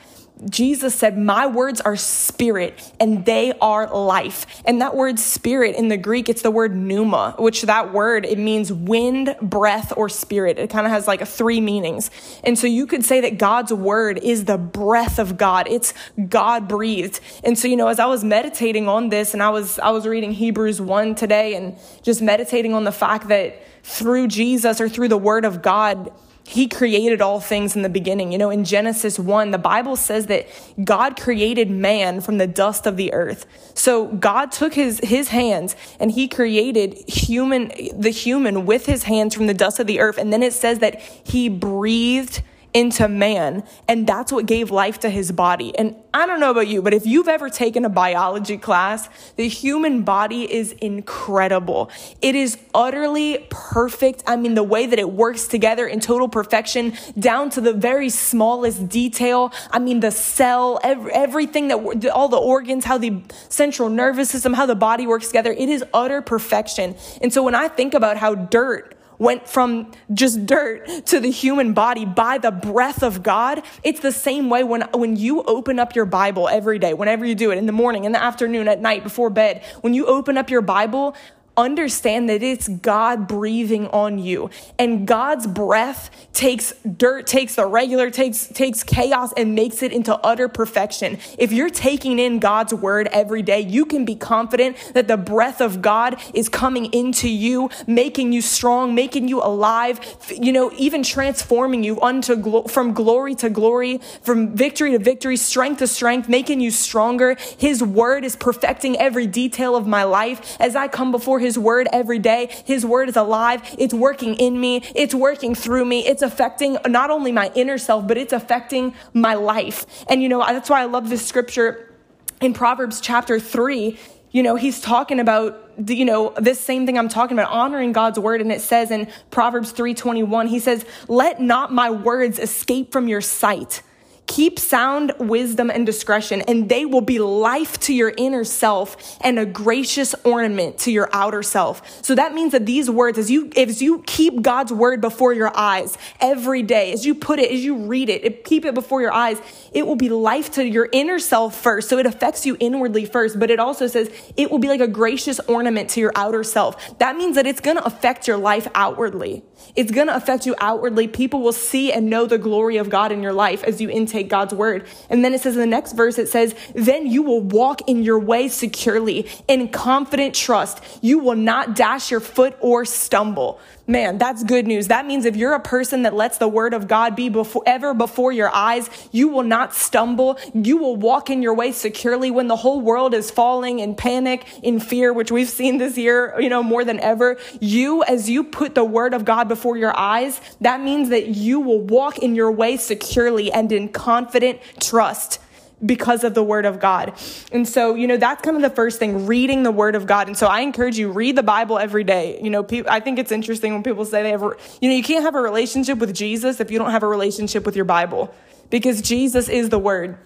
Jesus 0.50 0.96
said, 0.96 1.18
My 1.18 1.48
words 1.48 1.82
are 1.82 1.96
spirit 1.96 2.92
and 3.00 3.26
they 3.26 3.54
are 3.62 3.88
life. 3.94 4.46
And 4.66 4.82
that 4.82 4.96
word 4.96 5.20
spirit 5.20 5.76
in 5.76 5.88
the 5.88 5.98
Greek, 5.98 6.30
it's 6.30 6.42
the 6.42 6.52
word 6.52 6.76
pneuma, 6.76 7.36
which 7.40 7.64
that 7.64 7.94
word, 7.94 8.26
it 8.26 8.38
means 8.38 8.72
wind, 8.72 9.36
breath, 9.42 9.94
or 9.96 10.10
spirit. 10.10 10.58
It 10.58 10.70
kind 10.70 10.86
of 10.86 10.92
has 10.92 11.08
like 11.08 11.26
three 11.28 11.62
meanings. 11.62 12.12
And 12.44 12.58
so 12.58 12.68
you 12.68 12.88
could 12.88 13.06
say 13.06 13.22
that 13.22 13.38
God's 13.38 13.74
word 13.74 14.20
is 14.24 14.46
the 14.46 14.58
breath 14.58 15.20
of 15.20 15.38
God. 15.38 15.68
It's 15.70 15.94
God 16.30 16.68
breathed. 16.68 17.20
And 17.44 17.58
so, 17.58 17.68
you 17.68 17.76
know, 17.76 17.88
as 17.88 18.00
I 18.00 18.06
was 18.06 18.24
meditating 18.24 18.88
on 18.88 19.10
this 19.10 19.34
and 19.34 19.42
I 19.42 19.50
was, 19.50 19.80
I 19.80 19.92
was 19.92 20.08
reading 20.08 20.32
Hebrews 20.32 20.82
1 20.82 21.16
today 21.16 21.56
and 21.56 21.78
just 22.02 22.22
meditating 22.22 22.74
on 22.74 22.84
the 22.84 22.92
fact 22.92 23.28
that 23.30 23.62
through 23.84 24.28
Jesus 24.28 24.80
or 24.80 24.90
through 24.90 25.10
the 25.10 25.18
word 25.18 25.46
of 25.46 25.62
God, 25.62 26.12
he 26.46 26.68
created 26.68 27.22
all 27.22 27.40
things 27.40 27.76
in 27.76 27.84
the 27.84 27.90
beginning. 27.90 28.32
You 28.32 28.38
know, 28.38 28.50
in 28.50 28.66
Genesis 28.66 29.18
1, 29.18 29.52
the 29.52 29.58
Bible 29.58 29.96
says 29.96 30.26
that 30.28 30.46
God 30.84 31.20
created 31.20 31.72
man 31.72 32.20
from 32.20 32.38
the 32.38 32.48
dust 32.48 32.86
of 32.86 32.98
the 32.98 33.14
earth. 33.14 33.46
So 33.74 34.08
God 34.08 34.52
took 34.52 34.74
his, 34.74 35.00
his 35.00 35.30
hands 35.30 35.76
and 36.00 36.12
he 36.12 36.28
created 36.28 36.96
human, 37.10 37.72
the 37.94 38.10
human 38.10 38.66
with 38.66 38.86
his 38.86 39.04
hands 39.04 39.34
from 39.34 39.48
the 39.48 39.54
dust 39.54 39.80
of 39.80 39.88
the 39.88 40.00
earth. 40.00 40.18
And 40.18 40.34
then 40.34 40.44
it 40.44 40.54
says 40.54 40.80
that 40.80 41.00
he 41.02 41.48
breathed 41.48 42.44
into 42.74 43.08
man. 43.08 43.64
And 43.88 44.08
that's 44.08 44.32
what 44.32 44.46
gave 44.46 44.72
life 44.72 45.00
to 45.02 45.10
his 45.10 45.32
body. 45.32 45.78
And 45.78 45.96
I 46.14 46.26
don't 46.26 46.40
know 46.40 46.52
about 46.52 46.68
you, 46.68 46.82
but 46.82 46.94
if 46.94 47.06
you've 47.06 47.28
ever 47.28 47.50
taken 47.50 47.86
a 47.86 47.90
biology 47.90 48.58
class, 48.58 49.10
the 49.36 49.48
human 49.48 50.04
body 50.04 50.52
is 50.52 50.74
incredible. 50.74 51.90
It 52.22 52.36
is 52.36 52.58
utterly 52.74 53.48
perfect. 53.50 54.24
I 54.28 54.36
mean, 54.36 54.54
the 54.54 54.64
way 54.64 54.86
that 54.86 55.00
it 55.00 55.12
works 55.12 55.48
together 55.48 55.88
in 55.88 56.00
total 56.00 56.28
perfection, 56.28 56.94
down 57.18 57.50
to 57.52 57.62
the 57.62 57.74
very 57.74 58.10
smallest 58.10 58.90
detail. 58.90 59.52
I 59.72 59.80
mean, 59.80 60.02
the 60.02 60.12
cell, 60.12 60.80
everything 60.84 61.70
that, 61.70 62.08
all 62.10 62.30
the 62.30 62.38
organs, 62.38 62.86
how 62.86 62.98
the 62.98 63.22
central 63.50 63.90
nervous 63.90 64.30
system, 64.30 64.54
how 64.54 64.66
the 64.66 64.76
body 64.76 65.08
works 65.08 65.28
together, 65.28 65.52
it 65.52 65.70
is 65.70 65.84
utter 65.94 66.22
perfection. 66.22 66.96
And 67.22 67.34
so 67.34 67.44
when 67.44 67.56
I 67.56 67.68
think 67.68 67.94
about 67.94 68.18
how 68.18 68.36
dirt, 68.36 68.96
went 69.18 69.48
from 69.48 69.92
just 70.14 70.46
dirt 70.46 71.06
to 71.08 71.20
the 71.20 71.32
human 71.32 71.74
body 71.74 72.06
by 72.06 72.38
the 72.38 72.52
breath 72.52 73.04
of 73.04 73.24
God. 73.24 73.64
It's 73.84 74.00
the 74.00 74.12
same 74.12 74.50
way 74.50 74.64
when, 74.64 74.82
when 74.94 75.16
you 75.16 75.44
open 75.44 75.80
up 75.80 75.96
your 75.96 76.06
Bible 76.06 76.48
every 76.48 76.80
day, 76.80 76.94
whenever 76.94 77.26
you 77.26 77.36
do 77.36 77.52
it, 77.52 77.58
in 77.58 77.66
the 77.66 77.72
morning, 77.72 78.06
in 78.06 78.12
the 78.12 78.22
afternoon, 78.24 78.68
at 78.68 78.82
night, 78.82 79.04
before 79.04 79.30
bed, 79.30 79.64
when 79.82 79.94
you 79.94 80.06
open 80.06 80.38
up 80.38 80.50
your 80.50 80.62
Bible, 80.62 81.16
understand 81.56 82.30
that 82.30 82.42
it's 82.42 82.68
God 82.68 83.28
breathing 83.28 83.88
on 83.88 84.18
you. 84.18 84.50
And 84.80 85.08
God's 85.08 85.46
breath 85.46 86.10
takes 86.34 86.74
dirt, 86.84 87.28
takes 87.28 87.56
the 87.56 87.66
regular, 87.66 88.10
takes, 88.10 88.48
takes 88.48 88.84
chaos 88.84 89.34
and 89.38 89.54
makes 89.54 89.84
it 89.84 89.92
into 89.92 90.16
utter 90.18 90.48
perfection. 90.48 91.20
If 91.38 91.52
you're 91.52 91.70
taking 91.70 92.18
in 92.20 92.40
God's 92.40 92.74
word 92.74 93.08
every 93.12 93.42
day, 93.42 93.62
you 93.62 93.86
can 93.86 94.04
be 94.06 94.16
confident 94.16 94.78
that 94.94 95.08
the 95.08 95.18
breath 95.18 95.62
of 95.62 95.82
God 95.82 96.20
is 96.34 96.50
coming 96.50 96.86
into 96.94 97.30
you, 97.30 97.70
making 97.86 98.34
you 98.34 98.42
strong, 98.42 98.96
making 98.96 99.28
you 99.28 99.42
alive, 99.42 100.00
you 100.32 100.52
know, 100.52 100.72
even 100.78 101.04
transforming 101.04 101.84
you 101.84 102.02
unto 102.02 102.36
glo- 102.36 102.64
from 102.64 102.94
glory 102.94 103.36
to 103.36 103.50
glory, 103.50 104.00
from 104.22 104.56
victory 104.56 104.92
to 104.92 105.00
victory, 105.00 105.38
strength 105.38 105.80
to 105.80 105.88
strength, 105.88 106.28
making 106.28 106.60
you 106.60 106.72
stronger. 106.72 107.36
His 107.58 107.84
word 107.84 108.24
is 108.26 108.36
perfecting 108.36 108.98
every 108.98 109.28
detail 109.28 109.76
of 109.76 109.86
my 109.86 110.04
life 110.04 110.58
as 110.60 110.76
I 110.76 110.88
come 110.88 111.12
before 111.12 111.43
his 111.44 111.60
word 111.60 111.88
every 111.94 112.20
day. 112.20 112.50
His 112.66 112.86
word 112.86 113.10
is 113.10 113.16
alive. 113.16 113.62
It's 113.78 113.94
working 113.94 114.36
in 114.36 114.60
me. 114.60 114.82
It's 114.96 115.14
working 115.14 115.54
through 115.56 115.86
me. 115.86 116.06
It's 116.08 116.22
affecting 116.22 116.78
not 116.88 117.12
only 117.12 117.32
my 117.32 117.52
inner 117.56 117.78
self, 117.78 118.08
but 118.08 118.18
it's 118.18 118.34
affecting 118.34 118.96
my 119.14 119.36
life. 119.36 119.86
And 120.10 120.24
you 120.24 120.30
know, 120.30 120.40
that's 120.40 120.70
why 120.70 120.82
I 120.82 120.86
love 120.86 121.10
this 121.10 121.26
scripture 121.26 121.94
in 122.42 122.54
Proverbs 122.54 123.02
chapter 123.02 123.40
three. 123.40 124.00
You 124.32 124.42
know, 124.42 124.56
he's 124.56 124.82
talking 124.82 125.20
about 125.20 125.60
you 125.88 126.06
know 126.06 126.34
this 126.38 126.60
same 126.60 126.86
thing 126.86 127.00
i'm 127.00 127.10
talking 127.10 127.36
about 127.36 127.52
honoring 127.52 127.94
god's 127.94 128.20
word 128.20 128.42
and 128.42 128.52
it 128.52 128.62
says 128.62 128.92
in 128.92 129.08
proverbs 129.32 129.74
3.21 129.74 130.48
he 130.48 130.60
says 130.60 130.86
let 131.08 131.42
not 131.42 131.74
my 131.74 131.90
words 131.90 132.38
escape 132.38 132.92
from 132.92 133.08
your 133.08 133.22
sight 133.22 133.82
Keep 134.26 134.58
sound 134.58 135.14
wisdom 135.20 135.70
and 135.70 135.86
discretion, 135.86 136.42
and 136.42 136.70
they 136.70 136.86
will 136.86 137.02
be 137.02 137.20
life 137.20 137.80
to 137.82 137.94
your 137.94 138.14
inner 138.18 138.44
self 138.44 139.18
and 139.22 139.38
a 139.38 139.46
gracious 139.46 140.16
ornament 140.24 140.78
to 140.80 140.92
your 140.92 141.10
outer 141.14 141.44
self. 141.44 142.04
So 142.04 142.16
that 142.16 142.34
means 142.34 142.54
that 142.54 142.66
these 142.66 142.90
words, 142.90 143.18
as 143.18 143.30
you, 143.30 143.52
as 143.58 143.82
you 143.82 144.02
keep 144.08 144.42
God's 144.42 144.72
word 144.72 145.02
before 145.02 145.34
your 145.34 145.56
eyes 145.56 145.98
every 146.20 146.64
day, 146.64 146.94
as 146.94 147.06
you 147.06 147.16
put 147.16 147.38
it, 147.38 147.52
as 147.52 147.64
you 147.64 147.86
read 147.86 148.10
it, 148.10 148.44
keep 148.46 148.66
it 148.66 148.74
before 148.74 149.02
your 149.02 149.12
eyes, 149.12 149.42
it 149.74 149.86
will 149.86 149.98
be 149.98 150.10
life 150.10 150.52
to 150.52 150.66
your 150.66 150.88
inner 150.92 151.20
self 151.20 151.60
first. 151.60 151.90
So 151.90 151.98
it 151.98 152.06
affects 152.06 152.46
you 152.46 152.56
inwardly 152.60 153.06
first, 153.06 153.40
but 153.40 153.52
it 153.52 153.60
also 153.60 153.88
says 153.88 154.10
it 154.38 154.50
will 154.50 154.60
be 154.60 154.70
like 154.70 154.82
a 154.82 154.88
gracious 154.88 155.40
ornament 155.42 155.90
to 155.92 156.00
your 156.00 156.14
outer 156.16 156.44
self. 156.44 156.98
That 157.00 157.18
means 157.18 157.36
that 157.36 157.46
it's 157.46 157.62
going 157.62 157.78
to 157.78 157.86
affect 157.86 158.28
your 158.28 158.38
life 158.38 158.68
outwardly. 158.74 159.44
It's 159.76 159.92
going 159.92 160.08
to 160.08 160.16
affect 160.16 160.46
you 160.46 160.56
outwardly. 160.60 161.08
People 161.08 161.42
will 161.42 161.54
see 161.54 161.92
and 161.92 162.10
know 162.10 162.26
the 162.26 162.38
glory 162.38 162.78
of 162.78 162.90
God 162.90 163.12
in 163.12 163.24
your 163.24 163.34
life 163.34 163.64
as 163.64 163.82
you 163.82 163.90
intake 164.14 164.30
God's 164.30 164.54
word. 164.54 164.86
And 165.10 165.24
then 165.24 165.34
it 165.34 165.42
says 165.42 165.56
in 165.56 165.62
the 165.62 165.68
next 165.68 165.94
verse, 165.94 166.18
it 166.18 166.30
says, 166.30 166.56
then 166.76 167.08
you 167.08 167.24
will 167.24 167.42
walk 167.42 167.88
in 167.88 168.04
your 168.04 168.20
way 168.20 168.48
securely 168.48 169.28
in 169.48 169.70
confident 169.70 170.36
trust. 170.36 170.84
You 171.02 171.20
will 171.20 171.36
not 171.36 171.76
dash 171.76 172.12
your 172.12 172.20
foot 172.20 172.56
or 172.62 172.86
stumble. 172.86 173.60
Man, 173.86 174.18
that's 174.18 174.46
good 174.46 174.66
news. 174.66 174.88
That 174.88 175.06
means 175.06 175.26
if 175.26 175.36
you're 175.36 175.56
a 175.56 175.60
person 175.60 176.04
that 176.04 176.14
lets 176.14 176.38
the 176.38 176.48
word 176.48 176.74
of 176.74 176.88
God 176.88 177.18
be 177.18 177.28
before, 177.28 177.64
ever 177.66 177.94
before 177.94 178.32
your 178.32 178.50
eyes, 178.56 178.90
you 179.12 179.28
will 179.28 179.44
not 179.44 179.74
stumble. 179.74 180.40
You 180.54 180.78
will 180.78 180.96
walk 180.96 181.30
in 181.30 181.42
your 181.42 181.54
way 181.54 181.74
securely 181.74 182.32
when 182.32 182.48
the 182.48 182.56
whole 182.56 182.80
world 182.80 183.14
is 183.14 183.30
falling 183.30 183.80
in 183.80 183.96
panic, 183.96 184.46
in 184.64 184.80
fear, 184.80 185.12
which 185.12 185.32
we've 185.32 185.50
seen 185.50 185.80
this 185.80 185.98
year, 185.98 186.34
you 186.40 186.48
know, 186.48 186.64
more 186.64 186.86
than 186.86 186.98
ever. 187.02 187.38
You, 187.60 188.04
as 188.04 188.30
you 188.30 188.46
put 188.46 188.74
the 188.74 188.86
word 188.86 189.14
of 189.14 189.26
God 189.26 189.50
before 189.50 189.76
your 189.76 189.98
eyes, 189.98 190.40
that 190.62 190.80
means 190.80 191.10
that 191.10 191.28
you 191.28 191.60
will 191.60 191.82
walk 191.82 192.20
in 192.20 192.36
your 192.36 192.54
way 192.54 192.78
securely 192.78 193.52
and 193.52 193.70
in 193.70 193.90
confident 194.04 194.60
trust 194.82 195.40
because 195.86 196.24
of 196.24 196.34
the 196.34 196.44
word 196.44 196.66
of 196.66 196.80
God. 196.80 197.14
And 197.52 197.68
so, 197.68 197.96
you 197.96 198.08
know, 198.08 198.18
that's 198.18 198.42
kind 198.42 198.56
of 198.56 198.62
the 198.62 198.70
first 198.70 199.00
thing, 199.00 199.26
reading 199.26 199.64
the 199.64 199.72
word 199.72 199.96
of 199.96 200.06
God. 200.06 200.28
And 200.28 200.38
so 200.38 200.48
I 200.48 200.62
encourage 200.62 200.98
you, 200.98 201.12
read 201.12 201.36
the 201.36 201.44
Bible 201.44 201.78
every 201.78 202.04
day. 202.04 202.40
You 202.42 202.50
know, 202.50 202.66
I 202.90 203.00
think 203.00 203.20
it's 203.20 203.32
interesting 203.32 203.74
when 203.74 203.84
people 203.84 204.06
say 204.06 204.24
they 204.24 204.32
have, 204.32 204.42
you 204.82 204.90
know, 204.90 204.96
you 204.96 205.04
can't 205.04 205.24
have 205.24 205.36
a 205.36 205.42
relationship 205.42 205.98
with 205.98 206.14
Jesus 206.14 206.60
if 206.60 206.72
you 206.72 206.80
don't 206.80 206.92
have 206.92 207.04
a 207.04 207.08
relationship 207.08 207.66
with 207.66 207.76
your 207.76 207.86
Bible 207.86 208.34
because 208.70 209.02
Jesus 209.02 209.50
is 209.50 209.70
the 209.70 209.80
word. 209.80 210.18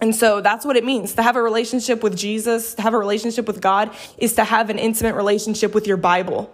And 0.00 0.14
so 0.14 0.40
that's 0.40 0.64
what 0.64 0.76
it 0.76 0.84
means 0.84 1.14
to 1.14 1.22
have 1.22 1.36
a 1.36 1.42
relationship 1.42 2.02
with 2.02 2.16
Jesus, 2.16 2.74
to 2.74 2.82
have 2.82 2.92
a 2.92 2.98
relationship 2.98 3.46
with 3.46 3.60
God, 3.60 3.94
is 4.18 4.34
to 4.34 4.44
have 4.44 4.68
an 4.68 4.78
intimate 4.78 5.14
relationship 5.14 5.74
with 5.74 5.86
your 5.86 5.96
Bible. 5.96 6.52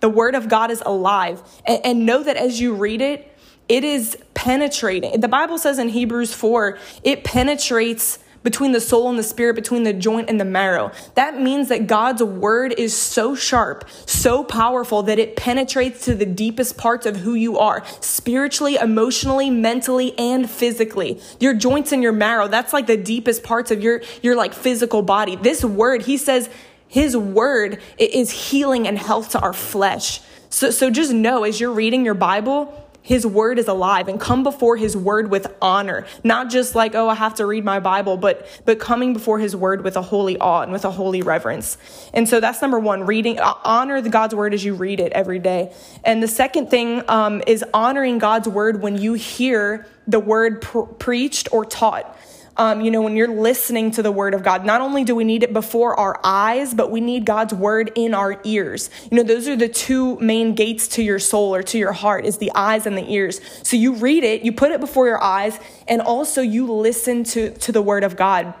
The 0.00 0.08
Word 0.08 0.34
of 0.34 0.48
God 0.48 0.70
is 0.72 0.82
alive. 0.84 1.42
And, 1.64 1.80
and 1.84 2.06
know 2.06 2.22
that 2.22 2.36
as 2.36 2.60
you 2.60 2.74
read 2.74 3.00
it, 3.00 3.32
it 3.68 3.84
is 3.84 4.16
penetrating. 4.38 5.20
The 5.20 5.26
Bible 5.26 5.58
says 5.58 5.80
in 5.80 5.88
Hebrews 5.88 6.32
4, 6.32 6.78
it 7.02 7.24
penetrates 7.24 8.20
between 8.44 8.70
the 8.70 8.80
soul 8.80 9.10
and 9.10 9.18
the 9.18 9.24
spirit, 9.24 9.56
between 9.56 9.82
the 9.82 9.92
joint 9.92 10.30
and 10.30 10.40
the 10.40 10.44
marrow. 10.44 10.92
That 11.16 11.40
means 11.40 11.70
that 11.70 11.88
God's 11.88 12.22
word 12.22 12.72
is 12.78 12.96
so 12.96 13.34
sharp, 13.34 13.84
so 14.06 14.44
powerful 14.44 15.02
that 15.02 15.18
it 15.18 15.34
penetrates 15.34 16.04
to 16.04 16.14
the 16.14 16.24
deepest 16.24 16.78
parts 16.78 17.04
of 17.04 17.16
who 17.16 17.34
you 17.34 17.58
are 17.58 17.84
spiritually, 18.00 18.76
emotionally, 18.76 19.50
mentally, 19.50 20.16
and 20.16 20.48
physically. 20.48 21.20
Your 21.40 21.54
joints 21.54 21.90
and 21.90 22.00
your 22.00 22.12
marrow, 22.12 22.46
that's 22.46 22.72
like 22.72 22.86
the 22.86 22.96
deepest 22.96 23.42
parts 23.42 23.72
of 23.72 23.82
your, 23.82 24.02
your 24.22 24.36
like 24.36 24.54
physical 24.54 25.02
body. 25.02 25.34
This 25.34 25.64
word, 25.64 26.02
he 26.02 26.16
says, 26.16 26.48
his 26.86 27.16
word 27.16 27.82
is 27.98 28.30
healing 28.30 28.86
and 28.86 28.96
health 28.96 29.30
to 29.30 29.40
our 29.40 29.52
flesh. 29.52 30.20
So, 30.48 30.70
so 30.70 30.90
just 30.90 31.12
know 31.12 31.42
as 31.42 31.58
you're 31.58 31.72
reading 31.72 32.04
your 32.04 32.14
Bible, 32.14 32.87
his 33.08 33.26
word 33.26 33.58
is 33.58 33.68
alive 33.68 34.06
and 34.06 34.20
come 34.20 34.42
before 34.42 34.76
his 34.76 34.94
word 34.94 35.30
with 35.30 35.46
honor. 35.62 36.04
Not 36.24 36.50
just 36.50 36.74
like, 36.74 36.94
oh, 36.94 37.08
I 37.08 37.14
have 37.14 37.36
to 37.36 37.46
read 37.46 37.64
my 37.64 37.80
Bible, 37.80 38.18
but, 38.18 38.46
but 38.66 38.78
coming 38.78 39.14
before 39.14 39.38
his 39.38 39.56
word 39.56 39.82
with 39.82 39.96
a 39.96 40.02
holy 40.02 40.36
awe 40.36 40.60
and 40.60 40.72
with 40.72 40.84
a 40.84 40.90
holy 40.90 41.22
reverence. 41.22 41.78
And 42.12 42.28
so 42.28 42.38
that's 42.38 42.60
number 42.60 42.78
one, 42.78 43.06
reading, 43.06 43.38
uh, 43.40 43.54
honor 43.64 44.02
the 44.02 44.10
God's 44.10 44.34
word 44.34 44.52
as 44.52 44.62
you 44.62 44.74
read 44.74 45.00
it 45.00 45.10
every 45.12 45.38
day. 45.38 45.72
And 46.04 46.22
the 46.22 46.28
second 46.28 46.68
thing 46.68 47.02
um, 47.08 47.40
is 47.46 47.64
honoring 47.72 48.18
God's 48.18 48.46
word 48.46 48.82
when 48.82 48.98
you 48.98 49.14
hear 49.14 49.86
the 50.06 50.20
word 50.20 50.60
pr- 50.60 50.80
preached 50.80 51.48
or 51.50 51.64
taught 51.64 52.14
um, 52.58 52.80
you 52.80 52.90
know, 52.90 53.00
when 53.02 53.16
you're 53.16 53.28
listening 53.28 53.92
to 53.92 54.02
the 54.02 54.10
word 54.10 54.34
of 54.34 54.42
God, 54.42 54.64
not 54.64 54.80
only 54.80 55.04
do 55.04 55.14
we 55.14 55.22
need 55.22 55.44
it 55.44 55.52
before 55.52 55.98
our 55.98 56.20
eyes, 56.24 56.74
but 56.74 56.90
we 56.90 57.00
need 57.00 57.24
God's 57.24 57.54
word 57.54 57.92
in 57.94 58.14
our 58.14 58.40
ears. 58.42 58.90
You 59.10 59.16
know, 59.16 59.22
those 59.22 59.46
are 59.46 59.54
the 59.54 59.68
two 59.68 60.18
main 60.18 60.56
gates 60.56 60.88
to 60.88 61.02
your 61.02 61.20
soul 61.20 61.54
or 61.54 61.62
to 61.62 61.78
your 61.78 61.92
heart 61.92 62.26
is 62.26 62.38
the 62.38 62.50
eyes 62.56 62.84
and 62.84 62.98
the 62.98 63.12
ears. 63.12 63.40
So 63.62 63.76
you 63.76 63.94
read 63.94 64.24
it, 64.24 64.42
you 64.42 64.52
put 64.52 64.72
it 64.72 64.80
before 64.80 65.06
your 65.06 65.22
eyes, 65.22 65.58
and 65.86 66.02
also 66.02 66.42
you 66.42 66.66
listen 66.72 67.22
to, 67.24 67.56
to 67.58 67.70
the 67.70 67.80
word 67.80 68.02
of 68.02 68.16
God. 68.16 68.52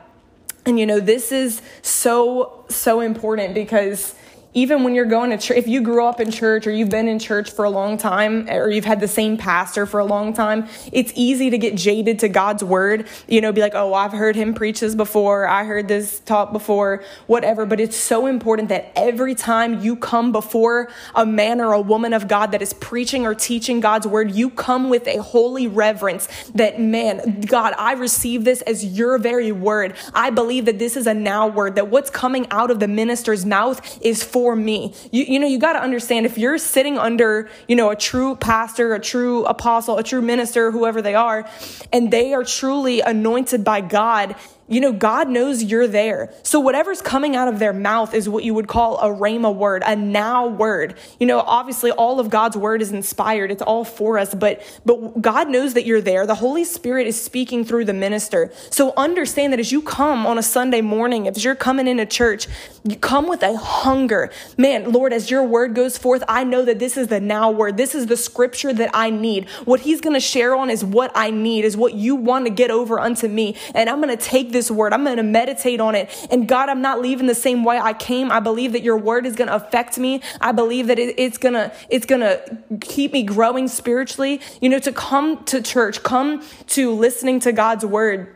And 0.64 0.78
you 0.78 0.86
know, 0.86 1.00
this 1.00 1.32
is 1.32 1.60
so, 1.82 2.64
so 2.68 3.00
important 3.00 3.52
because 3.52 4.14
even 4.54 4.82
when 4.82 4.94
you're 4.94 5.04
going 5.04 5.30
to 5.30 5.36
church, 5.36 5.58
if 5.58 5.68
you 5.68 5.82
grew 5.82 6.04
up 6.04 6.20
in 6.20 6.30
church 6.30 6.66
or 6.66 6.70
you've 6.70 6.88
been 6.88 7.06
in 7.06 7.18
church 7.18 7.50
for 7.50 7.66
a 7.66 7.70
long 7.70 7.98
time 7.98 8.48
or 8.48 8.70
you've 8.70 8.86
had 8.86 8.98
the 8.98 9.08
same 9.08 9.36
pastor 9.36 9.84
for 9.84 10.00
a 10.00 10.04
long 10.04 10.32
time, 10.32 10.66
it's 10.90 11.12
easy 11.14 11.50
to 11.50 11.58
get 11.58 11.76
jaded 11.76 12.18
to 12.20 12.28
God's 12.28 12.64
word. 12.64 13.06
You 13.26 13.42
know, 13.42 13.52
be 13.52 13.60
like, 13.60 13.74
oh, 13.74 13.92
I've 13.92 14.12
heard 14.12 14.36
him 14.36 14.54
preach 14.54 14.80
this 14.80 14.94
before. 14.94 15.46
I 15.46 15.64
heard 15.64 15.86
this 15.86 16.20
talk 16.20 16.52
before, 16.52 17.04
whatever. 17.26 17.66
But 17.66 17.78
it's 17.78 17.96
so 17.96 18.26
important 18.26 18.70
that 18.70 18.90
every 18.96 19.34
time 19.34 19.82
you 19.82 19.96
come 19.96 20.32
before 20.32 20.90
a 21.14 21.26
man 21.26 21.60
or 21.60 21.72
a 21.74 21.80
woman 21.80 22.14
of 22.14 22.26
God 22.26 22.52
that 22.52 22.62
is 22.62 22.72
preaching 22.72 23.26
or 23.26 23.34
teaching 23.34 23.80
God's 23.80 24.06
word, 24.06 24.30
you 24.30 24.48
come 24.48 24.88
with 24.88 25.06
a 25.06 25.18
holy 25.22 25.66
reverence 25.66 26.26
that, 26.54 26.80
man, 26.80 27.42
God, 27.42 27.74
I 27.76 27.92
receive 27.92 28.44
this 28.44 28.62
as 28.62 28.82
your 28.82 29.18
very 29.18 29.52
word. 29.52 29.94
I 30.14 30.30
believe 30.30 30.64
that 30.64 30.78
this 30.78 30.96
is 30.96 31.06
a 31.06 31.12
now 31.12 31.46
word, 31.48 31.74
that 31.74 31.88
what's 31.88 32.08
coming 32.08 32.46
out 32.50 32.70
of 32.70 32.80
the 32.80 32.88
minister's 32.88 33.44
mouth 33.44 33.98
is 34.00 34.24
for 34.24 34.37
for 34.38 34.54
me. 34.54 34.94
You, 35.10 35.24
you 35.24 35.40
know, 35.40 35.48
you 35.48 35.58
got 35.58 35.72
to 35.72 35.82
understand 35.82 36.24
if 36.24 36.38
you're 36.38 36.58
sitting 36.58 36.96
under, 36.96 37.50
you 37.66 37.74
know, 37.74 37.90
a 37.90 37.96
true 37.96 38.36
pastor, 38.36 38.94
a 38.94 39.00
true 39.00 39.44
apostle, 39.46 39.98
a 39.98 40.04
true 40.04 40.22
minister, 40.22 40.70
whoever 40.70 41.02
they 41.02 41.16
are, 41.16 41.44
and 41.92 42.12
they 42.12 42.34
are 42.34 42.44
truly 42.44 43.00
anointed 43.00 43.64
by 43.64 43.80
God 43.80 44.36
you 44.68 44.80
know, 44.80 44.92
God 44.92 45.28
knows 45.28 45.62
you're 45.62 45.86
there. 45.86 46.32
So 46.42 46.60
whatever's 46.60 47.00
coming 47.00 47.34
out 47.34 47.48
of 47.48 47.58
their 47.58 47.72
mouth 47.72 48.12
is 48.12 48.28
what 48.28 48.44
you 48.44 48.52
would 48.52 48.68
call 48.68 48.98
a 48.98 49.06
rhema 49.06 49.54
word, 49.54 49.82
a 49.86 49.96
now 49.96 50.46
word. 50.46 50.94
You 51.18 51.26
know, 51.26 51.40
obviously 51.40 51.90
all 51.90 52.20
of 52.20 52.28
God's 52.28 52.56
word 52.56 52.82
is 52.82 52.92
inspired. 52.92 53.50
It's 53.50 53.62
all 53.62 53.84
for 53.84 54.18
us, 54.18 54.34
but, 54.34 54.62
but 54.84 55.20
God 55.22 55.48
knows 55.48 55.74
that 55.74 55.86
you're 55.86 56.02
there. 56.02 56.26
The 56.26 56.34
Holy 56.34 56.64
Spirit 56.64 57.06
is 57.06 57.20
speaking 57.20 57.64
through 57.64 57.86
the 57.86 57.94
minister. 57.94 58.52
So 58.70 58.92
understand 58.96 59.52
that 59.54 59.60
as 59.60 59.72
you 59.72 59.80
come 59.80 60.26
on 60.26 60.36
a 60.36 60.42
Sunday 60.42 60.82
morning, 60.82 61.26
if 61.26 61.42
you're 61.42 61.54
coming 61.54 61.86
into 61.86 62.04
church, 62.04 62.46
you 62.84 62.96
come 62.96 63.26
with 63.26 63.42
a 63.42 63.56
hunger. 63.56 64.30
Man, 64.58 64.92
Lord, 64.92 65.12
as 65.12 65.30
your 65.30 65.44
word 65.44 65.74
goes 65.74 65.96
forth, 65.96 66.22
I 66.28 66.44
know 66.44 66.64
that 66.64 66.78
this 66.78 66.96
is 66.96 67.08
the 67.08 67.20
now 67.20 67.50
word. 67.50 67.76
This 67.76 67.94
is 67.94 68.06
the 68.06 68.16
scripture 68.16 68.72
that 68.74 68.90
I 68.92 69.08
need. 69.08 69.48
What 69.64 69.80
he's 69.80 70.00
going 70.00 70.14
to 70.14 70.20
share 70.20 70.54
on 70.54 70.68
is 70.68 70.84
what 70.84 71.10
I 71.14 71.30
need, 71.30 71.64
is 71.64 71.76
what 71.76 71.94
you 71.94 72.16
want 72.16 72.44
to 72.46 72.50
get 72.50 72.70
over 72.70 73.00
unto 73.00 73.28
me. 73.28 73.56
And 73.74 73.88
I'm 73.88 74.02
going 74.02 74.16
to 74.16 74.22
take 74.22 74.52
this 74.52 74.57
this 74.58 74.70
word. 74.70 74.92
I'm 74.92 75.04
going 75.04 75.16
to 75.18 75.22
meditate 75.22 75.80
on 75.80 75.94
it. 75.94 76.10
And 76.30 76.48
God, 76.48 76.68
I'm 76.68 76.82
not 76.82 77.00
leaving 77.00 77.26
the 77.28 77.34
same 77.34 77.62
way 77.62 77.78
I 77.78 77.92
came. 77.92 78.32
I 78.32 78.40
believe 78.40 78.72
that 78.72 78.82
your 78.82 78.98
word 78.98 79.24
is 79.24 79.36
going 79.36 79.48
to 79.48 79.54
affect 79.54 79.98
me. 79.98 80.20
I 80.40 80.50
believe 80.50 80.88
that 80.88 80.98
it, 80.98 81.14
it's 81.16 81.38
going 81.38 81.54
to, 81.54 81.72
it's 81.88 82.06
going 82.06 82.22
to 82.22 82.58
keep 82.80 83.12
me 83.12 83.22
growing 83.22 83.68
spiritually. 83.68 84.40
You 84.60 84.68
know, 84.68 84.80
to 84.80 84.92
come 84.92 85.44
to 85.44 85.62
church, 85.62 86.02
come 86.02 86.44
to 86.68 86.92
listening 86.92 87.38
to 87.40 87.52
God's 87.52 87.84
word 87.84 88.34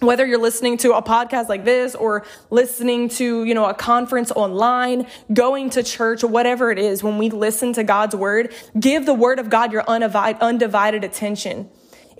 whether 0.00 0.24
you're 0.24 0.40
listening 0.40 0.78
to 0.78 0.94
a 0.94 1.02
podcast 1.02 1.50
like 1.50 1.66
this 1.66 1.94
or 1.94 2.24
listening 2.48 3.06
to 3.06 3.44
you 3.44 3.52
know 3.52 3.66
a 3.66 3.74
conference 3.74 4.30
online 4.30 5.06
going 5.30 5.68
to 5.68 5.82
church 5.82 6.24
whatever 6.24 6.70
it 6.70 6.78
is 6.78 7.02
when 7.02 7.18
we 7.18 7.28
listen 7.28 7.74
to 7.74 7.84
god's 7.84 8.16
word 8.16 8.54
give 8.78 9.04
the 9.04 9.12
word 9.12 9.38
of 9.38 9.50
god 9.50 9.72
your 9.72 9.84
undivided 9.86 11.04
attention 11.04 11.68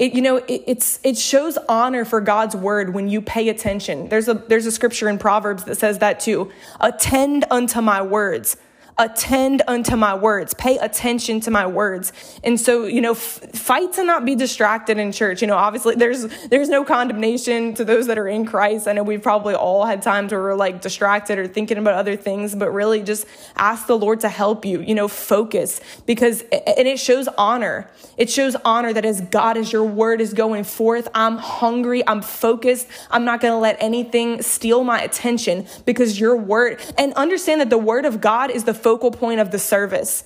it, 0.01 0.15
you 0.15 0.23
know, 0.23 0.39
it, 0.39 0.65
it's, 0.67 0.99
it 1.05 1.19
shows 1.19 1.59
honor 1.69 2.07
for 2.07 2.23
God's 2.23 2.57
word 2.57 2.95
when 2.95 3.09
you 3.09 3.21
pay 3.21 3.51
attention. 3.51 4.09
There's 4.09 4.29
a, 4.29 4.35
there's 4.35 4.65
a 4.65 4.73
scripture 4.73 5.11
in 5.11 5.19
Proverbs 5.19 5.65
that 5.65 5.77
says 5.77 5.99
that 5.99 6.21
too. 6.21 6.51
Attend 6.81 7.45
unto 7.51 7.83
my 7.83 8.01
words 8.01 8.57
attend 9.01 9.63
unto 9.67 9.97
my 9.97 10.15
words, 10.15 10.53
pay 10.53 10.77
attention 10.77 11.41
to 11.41 11.51
my 11.51 11.67
words. 11.67 12.13
And 12.45 12.61
so, 12.61 12.85
you 12.85 13.01
know, 13.01 13.13
f- 13.13 13.41
fight 13.55 13.95
to 13.95 14.05
not 14.05 14.27
be 14.27 14.35
distracted 14.35 14.99
in 14.99 15.11
church. 15.11 15.41
You 15.41 15.49
know, 15.49 15.57
obviously 15.57 15.95
there's, 15.95 16.27
there's 16.49 16.69
no 16.69 16.85
condemnation 16.85 17.73
to 17.75 17.85
those 17.85 18.07
that 18.09 18.19
are 18.19 18.29
in 18.29 18.45
Christ. 18.45 18.87
I 18.87 18.93
know 18.93 19.03
we've 19.03 19.23
probably 19.23 19.55
all 19.55 19.87
had 19.87 20.03
times 20.03 20.33
where 20.33 20.43
we're 20.43 20.55
like 20.55 20.83
distracted 20.83 21.39
or 21.39 21.49
thinking 21.49 21.79
about 21.79 21.95
other 21.95 22.15
things, 22.15 22.55
but 22.55 22.71
really 22.73 23.03
just 23.03 23.27
ask 23.57 23.87
the 23.87 23.97
Lord 23.97 24.21
to 24.21 24.29
help 24.29 24.67
you, 24.67 24.83
you 24.83 24.95
know, 24.95 25.09
focus 25.09 25.81
because, 26.05 26.43
and 26.53 26.87
it 26.87 27.01
shows 27.01 27.27
honor. 27.39 27.91
It 28.19 28.29
shows 28.29 28.55
honor 28.67 28.93
that 28.93 29.07
as 29.07 29.23
God, 29.23 29.57
as 29.57 29.73
your 29.73 29.85
word 29.85 30.21
is 30.21 30.35
going 30.35 30.65
forth, 30.65 31.09
I'm 31.15 31.39
hungry, 31.39 32.07
I'm 32.07 32.21
focused. 32.21 32.87
I'm 33.11 33.25
not 33.25 33.41
going 33.41 33.53
to 33.53 33.59
let 33.59 33.79
anything 33.81 34.43
steal 34.43 34.85
my 34.85 35.01
attention 35.01 35.67
because 35.87 36.21
your 36.21 36.37
word, 36.37 36.83
and 36.99 37.15
understand 37.15 37.63
that 37.63 37.71
the 37.71 37.79
word 37.79 38.05
of 38.05 38.21
God 38.21 38.51
is 38.51 38.65
the 38.65 38.75
focus 38.75 38.90
focal 38.91 39.13
point 39.13 39.39
of 39.39 39.53
the 39.53 39.59
service. 39.59 40.25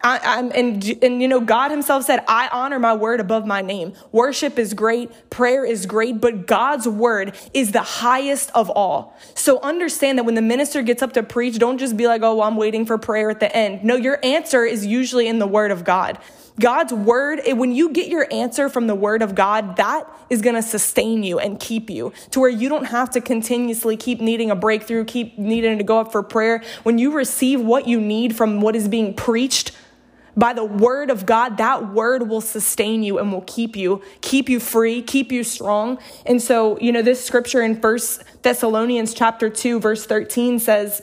I, 0.00 0.20
I'm, 0.22 0.52
and, 0.54 1.02
and, 1.02 1.20
you 1.20 1.26
know, 1.26 1.40
God 1.40 1.72
Himself 1.72 2.04
said, 2.04 2.22
I 2.28 2.48
honor 2.52 2.78
my 2.78 2.94
word 2.94 3.18
above 3.18 3.44
my 3.46 3.62
name. 3.62 3.94
Worship 4.12 4.60
is 4.60 4.74
great, 4.74 5.10
prayer 5.28 5.64
is 5.64 5.86
great, 5.86 6.20
but 6.20 6.46
God's 6.46 6.86
word 6.86 7.34
is 7.52 7.72
the 7.72 7.82
highest 7.82 8.52
of 8.54 8.70
all. 8.70 9.16
So 9.34 9.60
understand 9.60 10.18
that 10.18 10.24
when 10.24 10.36
the 10.36 10.42
minister 10.42 10.82
gets 10.82 11.02
up 11.02 11.14
to 11.14 11.24
preach, 11.24 11.58
don't 11.58 11.78
just 11.78 11.96
be 11.96 12.06
like, 12.06 12.22
oh, 12.22 12.36
well, 12.36 12.46
I'm 12.46 12.56
waiting 12.56 12.86
for 12.86 12.96
prayer 12.96 13.28
at 13.28 13.40
the 13.40 13.54
end. 13.56 13.82
No, 13.82 13.96
your 13.96 14.20
answer 14.24 14.64
is 14.64 14.86
usually 14.86 15.26
in 15.26 15.40
the 15.40 15.48
word 15.48 15.72
of 15.72 15.82
God. 15.82 16.18
God's 16.58 16.92
word, 16.92 17.40
when 17.46 17.72
you 17.72 17.90
get 17.90 18.08
your 18.08 18.26
answer 18.32 18.68
from 18.68 18.86
the 18.86 18.94
word 18.94 19.22
of 19.22 19.34
God, 19.34 19.76
that 19.76 20.08
is 20.30 20.40
going 20.40 20.56
to 20.56 20.62
sustain 20.62 21.22
you 21.22 21.38
and 21.38 21.60
keep 21.60 21.90
you 21.90 22.12
to 22.30 22.40
where 22.40 22.50
you 22.50 22.68
don't 22.68 22.86
have 22.86 23.10
to 23.10 23.20
continuously 23.20 23.96
keep 23.96 24.20
needing 24.20 24.50
a 24.50 24.56
breakthrough, 24.56 25.04
keep 25.04 25.38
needing 25.38 25.78
to 25.78 25.84
go 25.84 25.98
up 25.98 26.12
for 26.12 26.22
prayer. 26.22 26.62
When 26.82 26.98
you 26.98 27.12
receive 27.12 27.60
what 27.60 27.86
you 27.86 28.00
need 28.00 28.34
from 28.36 28.60
what 28.60 28.74
is 28.74 28.88
being 28.88 29.14
preached, 29.14 29.72
by 30.38 30.52
the 30.52 30.64
word 30.64 31.08
of 31.08 31.24
God, 31.24 31.56
that 31.56 31.94
word 31.94 32.28
will 32.28 32.42
sustain 32.42 33.02
you 33.02 33.18
and 33.18 33.32
will 33.32 33.44
keep 33.46 33.74
you, 33.74 34.02
keep 34.20 34.50
you 34.50 34.60
free, 34.60 35.00
keep 35.00 35.32
you 35.32 35.42
strong. 35.42 35.98
And 36.26 36.42
so, 36.42 36.78
you 36.78 36.92
know, 36.92 37.00
this 37.00 37.24
scripture 37.24 37.62
in 37.62 37.80
First 37.80 38.22
Thessalonians 38.42 39.14
chapter 39.14 39.48
2, 39.48 39.80
verse 39.80 40.04
13 40.04 40.58
says, 40.58 41.02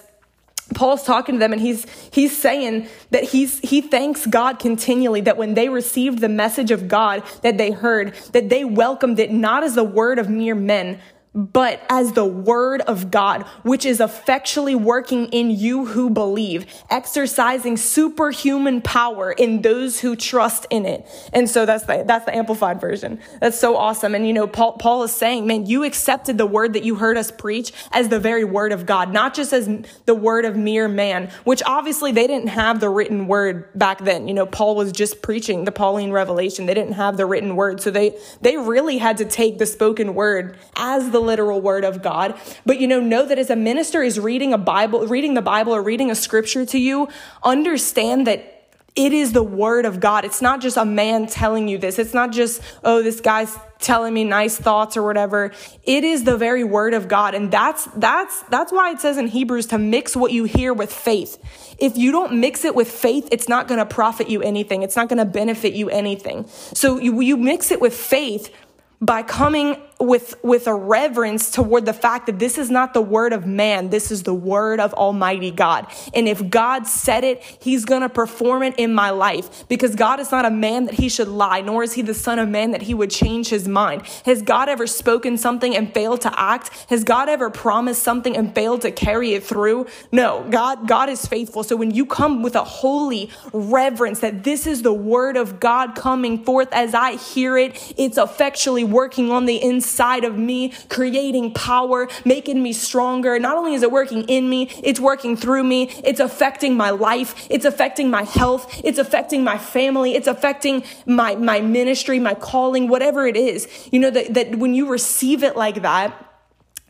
Paul's 0.74 1.04
talking 1.04 1.36
to 1.36 1.40
them 1.40 1.54
and 1.54 1.62
he's 1.62 1.86
he's 2.12 2.36
saying 2.36 2.88
that 3.12 3.24
he's 3.24 3.60
he 3.60 3.82
thanks 3.82 4.26
God 4.26 4.60
continually 4.60 5.22
that 5.22 5.38
when 5.38 5.54
they 5.54 5.70
received 5.70 6.20
the 6.20 6.30
message 6.30 6.72
of 6.72 6.88
God 6.88 7.24
that 7.42 7.58
they 7.58 7.72
heard 7.72 8.16
that 8.32 8.50
they 8.50 8.64
welcomed 8.64 9.20
it 9.20 9.32
not 9.32 9.64
as 9.64 9.76
the 9.76 9.84
word 9.84 10.20
of 10.20 10.30
mere 10.30 10.56
men 10.56 11.00
but 11.36 11.82
as 11.90 12.14
the 12.14 12.26
word 12.26 12.82
of 12.82 13.10
God, 13.10 13.44
which 13.64 13.86
is 13.86 14.00
effectually 14.00 14.76
working 14.76 15.28
in 15.28 15.50
you 15.50 15.86
who 15.86 16.10
believe, 16.10 16.66
exercising 16.90 17.76
superhuman 17.76 18.82
power 18.82 19.32
in 19.32 19.64
those 19.64 20.00
who 20.00 20.16
trust 20.16 20.68
in 20.70 20.86
it. 20.86 21.08
And 21.34 21.50
so 21.50 21.66
that's 21.66 21.86
the, 21.86 22.04
that's 22.06 22.26
the 22.26 22.36
amplified 22.36 22.80
version. 22.80 23.20
That's 23.42 23.60
so 23.60 23.76
awesome. 23.78 24.14
And 24.14 24.28
you 24.28 24.34
know, 24.34 24.46
Paul, 24.46 24.74
Paul 24.74 25.04
is 25.04 25.12
saying, 25.12 25.48
man, 25.48 25.66
you 25.66 25.84
accepted 25.84 26.38
the 26.38 26.46
word 26.46 26.74
that 26.74 26.84
you 26.84 26.96
heard 26.96 27.18
us 27.18 27.32
preach 27.32 27.74
as 27.92 28.10
the 28.10 28.20
very 28.20 28.44
word 28.44 28.72
of 28.72 28.86
God, 28.86 29.12
not 29.12 29.34
just 29.34 29.54
as 29.54 29.68
the 30.06 30.16
word 30.16 30.46
of 30.46 30.56
mere 30.56 30.88
man, 30.88 31.32
which 31.46 31.64
obviously 31.66 32.12
they 32.12 32.28
didn't 32.28 32.50
have 32.50 32.80
the 32.80 32.90
written 32.90 33.28
word 33.28 33.68
back 33.74 34.04
then. 34.04 34.28
You 34.28 34.36
know, 34.36 34.46
Paul 34.46 34.76
was 34.76 34.92
just 34.92 35.24
preaching 35.24 35.66
the 35.66 35.72
Pauline 35.72 36.12
revelation. 36.12 36.68
They 36.68 36.76
didn't 36.76 36.94
have 36.94 37.18
the 37.18 37.26
written 37.26 37.56
word. 37.56 37.82
So 37.82 37.90
they, 37.90 38.16
they 38.42 38.58
really 38.58 39.00
had 39.00 39.18
to 39.18 39.26
take 39.26 39.58
the 39.58 39.66
spoken 39.66 40.14
word 40.14 40.58
as 40.76 41.10
the 41.10 41.23
literal 41.24 41.62
word 41.62 41.84
of 41.84 42.02
God. 42.02 42.40
But 42.66 42.80
you 42.80 42.88
know, 42.88 43.00
know 43.00 43.26
that 43.26 43.40
as 43.40 43.50
a 43.50 43.56
minister 43.56 44.04
is 44.04 44.20
reading 44.20 44.54
a 44.54 44.58
Bible, 44.58 45.08
reading 45.08 45.34
the 45.34 45.42
Bible 45.42 45.74
or 45.74 45.82
reading 45.82 46.12
a 46.12 46.16
scripture 46.16 46.66
to 46.68 46.78
you, 46.78 47.08
understand 47.44 48.28
that 48.28 48.54
it 48.96 49.12
is 49.12 49.34
the 49.34 49.44
word 49.44 49.86
of 49.86 50.00
God. 50.00 50.24
It's 50.24 50.42
not 50.42 50.62
just 50.62 50.78
a 50.78 50.86
man 50.86 51.26
telling 51.26 51.68
you 51.68 51.80
this. 51.80 51.98
It's 51.98 52.14
not 52.14 52.32
just, 52.32 52.62
oh, 52.84 53.02
this 53.02 53.22
guy's 53.22 53.58
telling 53.80 54.14
me 54.14 54.24
nice 54.24 54.56
thoughts 54.56 54.96
or 54.96 55.04
whatever. 55.04 55.52
It 55.84 56.04
is 56.04 56.26
the 56.26 56.38
very 56.38 56.64
word 56.64 56.94
of 56.94 57.08
God. 57.08 57.34
And 57.34 57.50
that's, 57.50 57.86
that's, 57.96 58.42
that's 58.44 58.72
why 58.72 58.92
it 58.92 59.02
says 59.02 59.18
in 59.18 59.28
Hebrews 59.28 59.66
to 59.68 59.80
mix 59.80 60.16
what 60.16 60.32
you 60.32 60.44
hear 60.44 60.74
with 60.74 60.94
faith. 60.94 61.40
If 61.80 61.98
you 61.98 62.12
don't 62.12 62.40
mix 62.40 62.66
it 62.66 62.76
with 62.76 62.90
faith, 62.90 63.28
it's 63.32 63.50
not 63.50 63.68
going 63.68 63.80
to 63.80 63.86
profit 63.86 64.30
you 64.30 64.44
anything. 64.44 64.84
It's 64.84 64.96
not 64.96 65.10
going 65.10 65.18
to 65.18 65.26
benefit 65.26 65.74
you 65.74 65.90
anything. 65.90 66.46
So 66.48 67.00
you, 67.00 67.20
you 67.22 67.36
mix 67.36 67.72
it 67.72 67.82
with 67.82 67.96
faith 67.96 68.54
by 69.02 69.24
coming 69.24 69.76
with, 70.00 70.36
with 70.44 70.68
a 70.68 70.74
reverence 70.74 71.52
toward 71.52 71.86
the 71.86 71.94
fact 71.94 72.26
that 72.26 72.40
this 72.40 72.58
is 72.58 72.70
not 72.70 72.94
the 72.94 73.02
word 73.02 73.34
of 73.34 73.46
man. 73.46 73.90
This 73.90 74.12
is 74.12 74.24
the 74.24 74.34
word 74.34 74.80
of 74.80 74.94
Almighty 74.94 75.52
God. 75.52 75.88
And 76.14 76.28
if 76.28 76.50
God 76.50 76.88
said 76.88 77.24
it, 77.24 77.42
he's 77.60 77.86
going 77.86 78.02
to 78.02 78.10
perform 78.10 78.64
it 78.64 78.76
in 78.78 78.94
my 78.94 79.12
life 79.12 79.68
because 79.68 79.96
God 79.96 80.20
is 80.20 80.32
not 80.32 80.46
a 80.46 80.50
man 80.50 80.86
that 80.86 80.96
he 80.96 81.10
should 81.10 81.28
lie, 81.28 81.62
nor 81.62 81.84
is 81.84 81.94
he 81.94 82.02
the 82.02 82.14
son 82.14 82.40
of 82.40 82.50
man 82.50 82.72
that 82.72 82.82
he 82.82 82.94
would 82.94 83.12
change 83.12 83.50
his 83.50 83.68
mind. 83.68 84.04
Has 84.26 84.42
God 84.42 84.70
ever 84.70 84.88
spoken 84.88 85.38
something 85.38 85.76
and 85.76 85.94
failed 85.94 86.22
to 86.22 86.40
act? 86.40 86.70
Has 86.90 87.04
God 87.04 87.30
ever 87.30 87.50
promised 87.50 88.04
something 88.04 88.36
and 88.36 88.54
failed 88.54 88.82
to 88.82 88.92
carry 88.92 89.34
it 89.34 89.44
through? 89.44 89.88
No, 90.12 90.46
God, 90.50 90.88
God 90.88 91.10
is 91.10 91.26
faithful. 91.26 91.64
So 91.64 91.76
when 91.76 91.92
you 91.92 92.06
come 92.06 92.44
with 92.44 92.56
a 92.56 92.64
holy 92.64 93.30
reverence 93.54 94.20
that 94.20 94.44
this 94.44 94.68
is 94.68 94.82
the 94.82 94.94
word 94.94 95.38
of 95.38 95.60
God 95.60 95.96
coming 95.96 96.44
forth 96.44 96.70
as 96.72 96.94
I 96.94 97.16
hear 97.16 97.58
it, 97.58 97.94
it's 97.98 98.18
effectually 98.18 98.84
working 98.84 99.32
on 99.32 99.46
the 99.46 99.62
inside 99.62 99.83
inside 99.84 100.24
of 100.24 100.38
me, 100.38 100.72
creating 100.88 101.54
power, 101.54 102.08
making 102.24 102.64
me 102.64 102.72
stronger. 102.72 103.38
Not 103.38 103.58
only 103.58 103.74
is 103.74 103.84
it 103.84 103.92
working 103.92 104.24
in 104.30 104.50
me, 104.50 104.70
it's 104.82 105.00
working 105.00 105.36
through 105.36 105.66
me. 105.66 105.90
It's 106.04 106.22
affecting 106.22 106.78
my 106.78 106.92
life. 106.92 107.48
It's 107.50 107.66
affecting 107.66 108.10
my 108.10 108.24
health. 108.24 108.82
It's 108.84 108.98
affecting 108.98 109.44
my 109.44 109.58
family. 109.58 110.16
It's 110.16 110.28
affecting 110.28 110.84
my, 111.06 111.36
my 111.36 111.60
ministry, 111.60 112.18
my 112.18 112.34
calling, 112.34 112.88
whatever 112.88 113.28
it 113.28 113.36
is. 113.36 113.68
You 113.92 114.00
know, 114.00 114.10
that, 114.10 114.34
that 114.34 114.56
when 114.56 114.74
you 114.74 114.88
receive 114.90 115.44
it 115.44 115.58
like 115.58 115.82
that, 115.82 116.23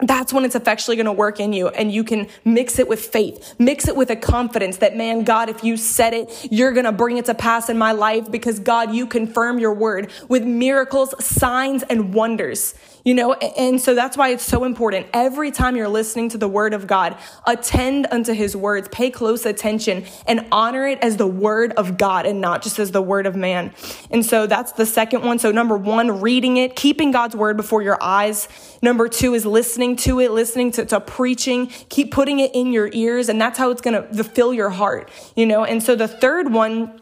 that's 0.07 0.33
when 0.33 0.45
it's 0.45 0.55
effectually 0.55 0.95
going 0.95 1.05
to 1.05 1.11
work 1.11 1.39
in 1.39 1.53
you 1.53 1.69
and 1.69 1.91
you 1.91 2.03
can 2.03 2.27
mix 2.45 2.79
it 2.79 2.87
with 2.87 2.99
faith. 2.99 3.55
Mix 3.59 3.87
it 3.87 3.95
with 3.95 4.09
a 4.09 4.15
confidence 4.15 4.77
that 4.77 4.95
man 4.95 5.23
god 5.23 5.49
if 5.49 5.63
you 5.63 5.77
said 5.77 6.13
it 6.13 6.47
you're 6.51 6.71
going 6.71 6.85
to 6.85 6.91
bring 6.91 7.17
it 7.17 7.25
to 7.25 7.33
pass 7.33 7.69
in 7.69 7.77
my 7.77 7.91
life 7.91 8.29
because 8.31 8.59
god 8.59 8.93
you 8.93 9.05
confirm 9.05 9.59
your 9.59 9.73
word 9.73 10.11
with 10.27 10.43
miracles 10.43 11.13
signs 11.23 11.83
and 11.83 12.13
wonders 12.13 12.75
You 13.03 13.13
know, 13.13 13.33
and 13.33 13.81
so 13.81 13.95
that's 13.95 14.15
why 14.15 14.29
it's 14.29 14.45
so 14.45 14.63
important. 14.63 15.07
Every 15.13 15.51
time 15.51 15.75
you're 15.75 15.89
listening 15.89 16.29
to 16.29 16.37
the 16.37 16.47
word 16.47 16.73
of 16.73 16.87
God, 16.87 17.17
attend 17.45 18.07
unto 18.11 18.31
his 18.31 18.55
words, 18.55 18.87
pay 18.87 19.11
close 19.11 19.45
attention, 19.45 20.05
and 20.25 20.47
honor 20.53 20.87
it 20.87 20.99
as 20.99 21.17
the 21.17 21.27
word 21.27 21.73
of 21.73 21.97
God 21.97 22.25
and 22.25 22.39
not 22.39 22.63
just 22.63 22.79
as 22.79 22.91
the 22.91 23.01
word 23.01 23.25
of 23.25 23.35
man. 23.35 23.73
And 24.09 24.25
so 24.25 24.47
that's 24.47 24.71
the 24.71 24.85
second 24.85 25.25
one. 25.25 25.37
So, 25.37 25.51
number 25.51 25.75
one, 25.75 26.21
reading 26.21 26.55
it, 26.55 26.77
keeping 26.77 27.11
God's 27.11 27.35
word 27.35 27.57
before 27.57 27.81
your 27.81 28.01
eyes. 28.01 28.47
Number 28.81 29.09
two 29.09 29.33
is 29.33 29.45
listening 29.45 29.97
to 29.97 30.21
it, 30.21 30.31
listening 30.31 30.71
to, 30.73 30.85
to 30.85 31.01
preaching, 31.01 31.67
keep 31.67 32.11
putting 32.11 32.39
it 32.39 32.55
in 32.55 32.71
your 32.71 32.89
ears, 32.93 33.27
and 33.27 33.39
that's 33.39 33.57
how 33.57 33.69
it's 33.71 33.81
going 33.81 34.01
to 34.01 34.23
fill 34.23 34.53
your 34.53 34.69
heart, 34.69 35.11
you 35.35 35.45
know. 35.45 35.65
And 35.65 35.83
so 35.83 35.97
the 35.97 36.07
third 36.07 36.53
one 36.53 37.01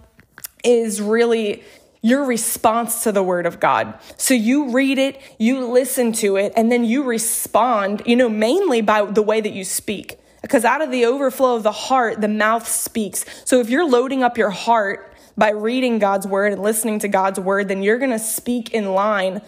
is 0.64 1.00
really 1.00 1.64
your 2.02 2.26
response 2.26 3.04
to 3.04 3.12
the 3.12 3.24
word 3.24 3.46
of 3.46 3.60
God. 3.60 4.00
So 4.18 4.34
you 4.34 4.72
read 4.72 4.98
it, 4.98 5.22
you 5.38 5.68
listen 5.68 6.12
to 6.14 6.36
it, 6.36 6.54
and 6.56 6.72
then 6.72 6.84
you 6.84 7.04
respond, 7.04 8.02
you 8.06 8.16
know, 8.16 8.30
mainly 8.30 8.82
by 8.82 9.06
the 9.06 9.22
way 9.22 9.40
that 9.42 9.54
you 9.54 9.64
speak. 9.64 10.20
Because 10.42 10.66
out 10.66 10.82
of 10.82 10.90
the 10.90 11.06
overflow 11.06 11.56
of 11.56 11.64
the 11.64 11.72
heart, 11.72 12.20
the 12.20 12.28
mouth 12.28 12.68
speaks. 12.68 13.26
So 13.46 13.60
if 13.60 13.70
you're 13.70 13.88
loading 13.88 14.24
up 14.24 14.38
your 14.38 14.50
heart 14.50 15.14
by 15.38 15.52
reading 15.52 16.00
God's 16.00 16.26
word 16.26 16.54
and 16.54 16.62
listening 16.62 17.00
to 17.00 17.08
God's 17.08 17.40
word, 17.40 17.68
then 17.68 17.84
you're 17.84 18.00
going 18.00 18.12
to 18.12 18.20
speak 18.20 18.72
in 18.72 18.94
line 18.94 19.42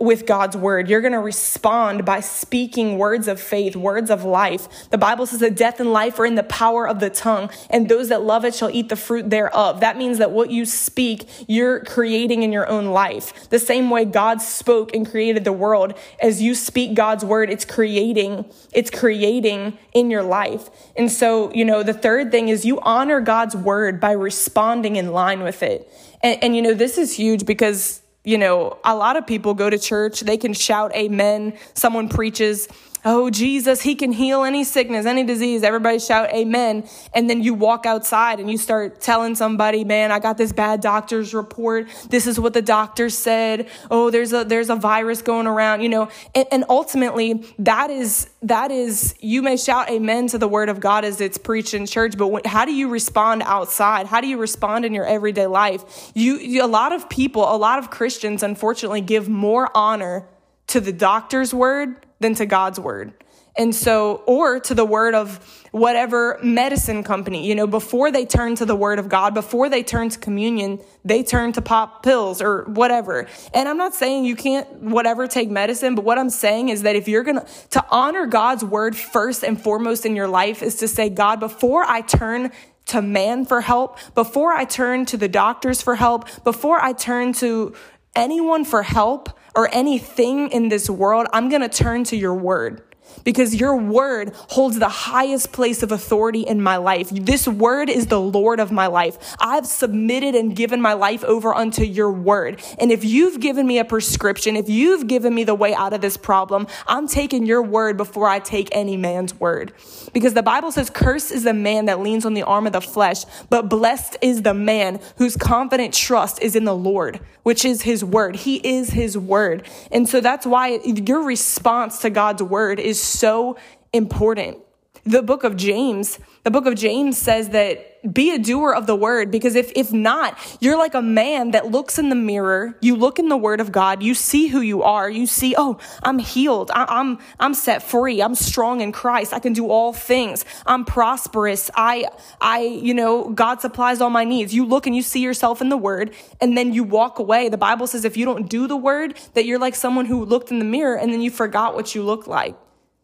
with 0.00 0.26
God's 0.26 0.56
word. 0.56 0.88
You're 0.88 1.00
going 1.00 1.12
to 1.12 1.18
respond 1.18 2.04
by 2.04 2.20
speaking 2.20 2.98
words 2.98 3.26
of 3.26 3.40
faith, 3.40 3.74
words 3.74 4.10
of 4.10 4.24
life. 4.24 4.68
The 4.90 4.98
Bible 4.98 5.26
says 5.26 5.40
that 5.40 5.56
death 5.56 5.80
and 5.80 5.92
life 5.92 6.20
are 6.20 6.26
in 6.26 6.36
the 6.36 6.44
power 6.44 6.86
of 6.86 7.00
the 7.00 7.10
tongue, 7.10 7.50
and 7.68 7.88
those 7.88 8.08
that 8.08 8.22
love 8.22 8.44
it 8.44 8.54
shall 8.54 8.70
eat 8.70 8.88
the 8.88 8.96
fruit 8.96 9.28
thereof. 9.28 9.80
That 9.80 9.96
means 9.96 10.18
that 10.18 10.30
what 10.30 10.50
you 10.50 10.64
speak, 10.64 11.28
you're 11.48 11.80
creating 11.80 12.44
in 12.44 12.52
your 12.52 12.68
own 12.68 12.86
life. 12.86 13.48
The 13.50 13.58
same 13.58 13.90
way 13.90 14.04
God 14.04 14.40
spoke 14.40 14.94
and 14.94 15.08
created 15.08 15.44
the 15.44 15.52
world, 15.52 15.94
as 16.22 16.40
you 16.40 16.54
speak 16.54 16.94
God's 16.94 17.24
word, 17.24 17.50
it's 17.50 17.64
creating, 17.64 18.44
it's 18.72 18.90
creating 18.90 19.78
in 19.92 20.10
your 20.10 20.22
life. 20.22 20.70
And 20.96 21.10
so, 21.10 21.52
you 21.52 21.64
know, 21.64 21.82
the 21.82 21.94
third 21.94 22.30
thing 22.30 22.48
is 22.48 22.64
you 22.64 22.78
honor 22.80 23.20
God's 23.20 23.56
word 23.56 23.98
by 23.98 24.12
responding 24.12 24.94
in 24.94 25.12
line 25.12 25.42
with 25.42 25.62
it. 25.62 25.90
And, 26.22 26.42
and 26.42 26.56
you 26.56 26.62
know, 26.62 26.74
this 26.74 26.98
is 26.98 27.16
huge 27.16 27.44
because 27.44 28.00
you 28.24 28.36
know, 28.36 28.78
a 28.84 28.94
lot 28.94 29.16
of 29.16 29.26
people 29.26 29.54
go 29.54 29.70
to 29.70 29.78
church, 29.78 30.20
they 30.20 30.36
can 30.36 30.52
shout 30.52 30.94
amen. 30.94 31.56
Someone 31.74 32.08
preaches, 32.08 32.68
Oh, 33.04 33.30
Jesus, 33.30 33.80
he 33.82 33.94
can 33.94 34.12
heal 34.12 34.42
any 34.42 34.64
sickness, 34.64 35.06
any 35.06 35.24
disease. 35.24 35.62
Everybody 35.62 35.98
shout 35.98 36.32
amen. 36.34 36.88
And 37.14 37.30
then 37.30 37.42
you 37.42 37.54
walk 37.54 37.86
outside 37.86 38.40
and 38.40 38.50
you 38.50 38.58
start 38.58 39.00
telling 39.00 39.34
somebody, 39.34 39.84
man, 39.84 40.10
I 40.10 40.18
got 40.18 40.36
this 40.36 40.52
bad 40.52 40.80
doctor's 40.80 41.32
report. 41.32 41.88
This 42.10 42.26
is 42.26 42.40
what 42.40 42.54
the 42.54 42.62
doctor 42.62 43.08
said. 43.08 43.68
Oh, 43.90 44.10
there's 44.10 44.32
a, 44.32 44.44
there's 44.44 44.68
a 44.68 44.76
virus 44.76 45.22
going 45.22 45.46
around, 45.46 45.82
you 45.82 45.88
know, 45.88 46.08
and, 46.34 46.46
and 46.50 46.64
ultimately 46.68 47.44
that 47.60 47.90
is, 47.90 48.28
that 48.42 48.70
is, 48.70 49.14
you 49.20 49.42
may 49.42 49.56
shout 49.56 49.88
amen 49.90 50.26
to 50.28 50.38
the 50.38 50.48
word 50.48 50.68
of 50.68 50.80
God 50.80 51.04
as 51.04 51.20
it's 51.20 51.38
preached 51.38 51.74
in 51.74 51.86
church, 51.86 52.16
but 52.16 52.46
how 52.46 52.64
do 52.64 52.74
you 52.74 52.88
respond 52.88 53.42
outside? 53.44 54.06
How 54.06 54.20
do 54.20 54.26
you 54.26 54.38
respond 54.38 54.84
in 54.84 54.92
your 54.92 55.06
everyday 55.06 55.46
life? 55.46 56.10
You, 56.14 56.36
you, 56.38 56.64
a 56.64 56.66
lot 56.66 56.92
of 56.92 57.08
people, 57.08 57.42
a 57.42 57.56
lot 57.56 57.78
of 57.78 57.90
Christians, 57.90 58.42
unfortunately, 58.42 59.00
give 59.00 59.28
more 59.28 59.70
honor 59.76 60.26
to 60.68 60.80
the 60.80 60.92
doctor's 60.92 61.52
word 61.52 62.06
than 62.20 62.34
to 62.36 62.46
God's 62.46 62.80
word. 62.80 63.12
And 63.58 63.74
so, 63.74 64.22
or 64.26 64.60
to 64.60 64.74
the 64.74 64.84
word 64.84 65.16
of 65.16 65.40
whatever 65.72 66.38
medicine 66.44 67.02
company, 67.02 67.44
you 67.44 67.56
know, 67.56 67.66
before 67.66 68.12
they 68.12 68.24
turn 68.24 68.54
to 68.54 68.64
the 68.64 68.76
word 68.76 69.00
of 69.00 69.08
God, 69.08 69.34
before 69.34 69.68
they 69.68 69.82
turn 69.82 70.10
to 70.10 70.18
communion, 70.18 70.78
they 71.04 71.24
turn 71.24 71.52
to 71.54 71.60
pop 71.60 72.04
pills 72.04 72.40
or 72.40 72.62
whatever. 72.66 73.26
And 73.52 73.68
I'm 73.68 73.76
not 73.76 73.96
saying 73.96 74.26
you 74.26 74.36
can't 74.36 74.72
whatever 74.80 75.26
take 75.26 75.50
medicine, 75.50 75.96
but 75.96 76.04
what 76.04 76.18
I'm 76.18 76.30
saying 76.30 76.68
is 76.68 76.82
that 76.82 76.94
if 76.94 77.08
you're 77.08 77.24
going 77.24 77.40
to, 77.40 77.46
to 77.70 77.84
honor 77.90 78.26
God's 78.26 78.64
word 78.64 78.96
first 78.96 79.42
and 79.42 79.60
foremost 79.60 80.06
in 80.06 80.14
your 80.14 80.28
life 80.28 80.62
is 80.62 80.76
to 80.76 80.86
say, 80.86 81.08
God, 81.08 81.40
before 81.40 81.82
I 81.82 82.02
turn 82.02 82.52
to 82.86 83.02
man 83.02 83.44
for 83.44 83.60
help, 83.60 83.98
before 84.14 84.52
I 84.52 84.66
turn 84.66 85.04
to 85.06 85.16
the 85.16 85.28
doctors 85.28 85.82
for 85.82 85.96
help, 85.96 86.44
before 86.44 86.80
I 86.80 86.92
turn 86.92 87.32
to 87.34 87.74
anyone 88.14 88.64
for 88.64 88.84
help, 88.84 89.30
or 89.58 89.68
anything 89.74 90.48
in 90.52 90.68
this 90.68 90.88
world, 90.88 91.26
I'm 91.32 91.48
going 91.48 91.62
to 91.62 91.68
turn 91.68 92.04
to 92.04 92.16
your 92.16 92.32
word 92.32 92.80
because 93.24 93.54
your 93.54 93.76
word 93.76 94.32
holds 94.48 94.78
the 94.78 94.88
highest 94.88 95.52
place 95.52 95.82
of 95.82 95.92
authority 95.92 96.42
in 96.42 96.62
my 96.62 96.76
life. 96.76 97.08
This 97.10 97.46
word 97.46 97.88
is 97.90 98.06
the 98.06 98.20
Lord 98.20 98.60
of 98.60 98.72
my 98.72 98.86
life. 98.86 99.36
I've 99.38 99.66
submitted 99.66 100.34
and 100.34 100.54
given 100.54 100.80
my 100.80 100.94
life 100.94 101.24
over 101.24 101.54
unto 101.54 101.84
your 101.84 102.10
word. 102.10 102.62
And 102.78 102.90
if 102.90 103.04
you've 103.04 103.40
given 103.40 103.66
me 103.66 103.78
a 103.78 103.84
prescription, 103.84 104.56
if 104.56 104.68
you've 104.68 105.06
given 105.06 105.34
me 105.34 105.44
the 105.44 105.54
way 105.54 105.74
out 105.74 105.92
of 105.92 106.00
this 106.00 106.16
problem, 106.16 106.66
I'm 106.86 107.06
taking 107.08 107.46
your 107.46 107.62
word 107.62 107.96
before 107.96 108.28
I 108.28 108.38
take 108.38 108.68
any 108.72 108.96
man's 108.96 109.34
word. 109.34 109.72
Because 110.12 110.34
the 110.34 110.42
Bible 110.42 110.72
says, 110.72 110.90
Cursed 110.90 111.32
is 111.32 111.44
the 111.44 111.54
man 111.54 111.86
that 111.86 112.00
leans 112.00 112.24
on 112.24 112.34
the 112.34 112.42
arm 112.42 112.66
of 112.66 112.72
the 112.72 112.80
flesh, 112.80 113.24
but 113.50 113.68
blessed 113.68 114.16
is 114.22 114.42
the 114.42 114.54
man 114.54 115.00
whose 115.16 115.36
confident 115.36 115.94
trust 115.94 116.42
is 116.42 116.56
in 116.56 116.64
the 116.64 116.74
Lord, 116.74 117.20
which 117.42 117.64
is 117.64 117.82
his 117.82 118.04
word. 118.04 118.36
He 118.36 118.56
is 118.56 118.90
his 118.90 119.16
word. 119.16 119.66
And 119.90 120.08
so 120.08 120.20
that's 120.20 120.46
why 120.46 120.80
your 120.84 121.22
response 121.22 121.98
to 122.00 122.10
God's 122.10 122.42
word 122.42 122.78
is 122.98 123.04
so 123.04 123.56
important. 123.92 124.58
The 125.04 125.22
book 125.22 125.44
of 125.44 125.56
James, 125.56 126.18
the 126.44 126.50
book 126.50 126.66
of 126.66 126.74
James 126.74 127.16
says 127.16 127.50
that 127.50 128.12
be 128.12 128.32
a 128.34 128.38
doer 128.38 128.72
of 128.72 128.86
the 128.86 128.94
word 128.94 129.30
because 129.30 129.54
if 129.54 129.72
if 129.74 129.92
not 129.92 130.38
you're 130.60 130.78
like 130.78 130.94
a 130.94 131.02
man 131.02 131.50
that 131.50 131.66
looks 131.66 131.98
in 131.98 132.10
the 132.10 132.14
mirror 132.14 132.76
you 132.80 132.94
look 132.94 133.18
in 133.18 133.28
the 133.28 133.36
word 133.36 133.60
of 133.60 133.72
god 133.72 134.04
you 134.04 134.14
see 134.14 134.46
who 134.46 134.60
you 134.60 134.84
are 134.84 135.10
you 135.10 135.26
see 135.26 135.54
oh 135.58 135.78
i'm 136.04 136.20
healed 136.20 136.70
I, 136.72 136.86
i'm 136.88 137.18
i'm 137.40 137.54
set 137.54 137.82
free 137.82 138.22
i'm 138.22 138.36
strong 138.36 138.80
in 138.80 138.92
christ 138.92 139.32
i 139.32 139.40
can 139.40 139.52
do 139.52 139.68
all 139.68 139.92
things 139.92 140.44
i'm 140.64 140.84
prosperous 140.84 141.72
i 141.74 142.06
i 142.40 142.60
you 142.60 142.94
know 142.94 143.30
god 143.30 143.60
supplies 143.60 144.00
all 144.00 144.10
my 144.10 144.24
needs. 144.24 144.54
You 144.54 144.64
look 144.64 144.86
and 144.86 144.94
you 144.94 145.02
see 145.02 145.20
yourself 145.20 145.60
in 145.60 145.68
the 145.68 145.76
word 145.76 146.12
and 146.40 146.56
then 146.56 146.72
you 146.72 146.84
walk 146.84 147.18
away. 147.18 147.48
The 147.48 147.58
bible 147.58 147.86
says 147.86 148.04
if 148.04 148.16
you 148.16 148.24
don't 148.24 148.48
do 148.48 148.66
the 148.66 148.76
word 148.76 149.18
that 149.34 149.44
you're 149.44 149.58
like 149.58 149.74
someone 149.74 150.06
who 150.06 150.24
looked 150.24 150.50
in 150.50 150.58
the 150.58 150.64
mirror 150.64 150.96
and 150.96 151.12
then 151.12 151.20
you 151.20 151.30
forgot 151.30 151.74
what 151.74 151.94
you 151.94 152.02
look 152.02 152.26
like 152.26 152.56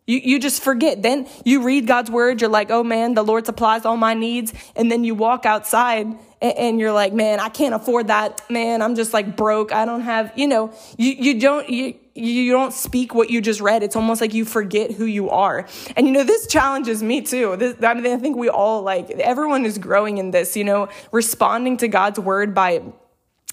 you, 0.07 0.19
you 0.19 0.38
just 0.38 0.62
forget. 0.62 1.03
Then 1.03 1.27
you 1.45 1.62
read 1.62 1.87
God's 1.87 2.11
word. 2.11 2.40
You're 2.40 2.51
like, 2.51 2.71
oh 2.71 2.85
man, 2.85 3.14
the 3.14 3.23
Lord 3.23 3.47
supplies 3.47 3.85
all 3.85 3.97
my 3.97 4.14
needs. 4.14 4.53
And 4.77 4.93
then 4.93 5.03
you 5.03 5.14
walk 5.14 5.47
outside 5.47 6.07
and, 6.43 6.59
and, 6.59 6.81
you're 6.81 6.93
like, 6.93 7.14
man, 7.14 7.40
I 7.40 7.49
can't 7.49 7.75
afford 7.75 8.09
that. 8.09 8.43
Man, 8.51 8.83
I'm 8.83 8.97
just 8.97 9.14
like 9.14 9.35
broke. 9.35 9.73
I 9.73 9.87
don't 9.87 10.03
have, 10.03 10.31
you 10.37 10.47
know, 10.47 10.75
you, 10.99 11.12
you 11.12 11.40
don't, 11.40 11.69
you, 11.71 11.95
you 12.14 12.53
don't 12.53 12.75
speak 12.75 13.14
what 13.14 13.31
you 13.31 13.40
just 13.40 13.62
read. 13.62 13.83
It's 13.83 13.97
almost 13.97 14.21
like 14.21 14.35
you 14.35 14.45
forget 14.45 14.93
who 14.93 15.07
you 15.07 15.31
are. 15.31 15.67
And 15.97 16.07
you 16.07 16.12
know, 16.12 16.23
this 16.23 16.47
challenges 16.47 17.03
me 17.03 17.23
too. 17.23 17.57
This, 17.57 17.77
I 17.83 17.95
mean, 17.95 18.07
I 18.07 18.19
think 18.19 18.37
we 18.37 18.51
all 18.51 18.83
like, 18.83 19.09
everyone 19.11 19.64
is 19.64 19.79
growing 19.79 20.19
in 20.19 20.33
this, 20.33 20.55
you 20.55 20.64
know, 20.64 20.90
responding 21.12 21.79
to 21.79 21.88
God's 21.88 22.21
word 22.21 22.55
by, 22.55 22.83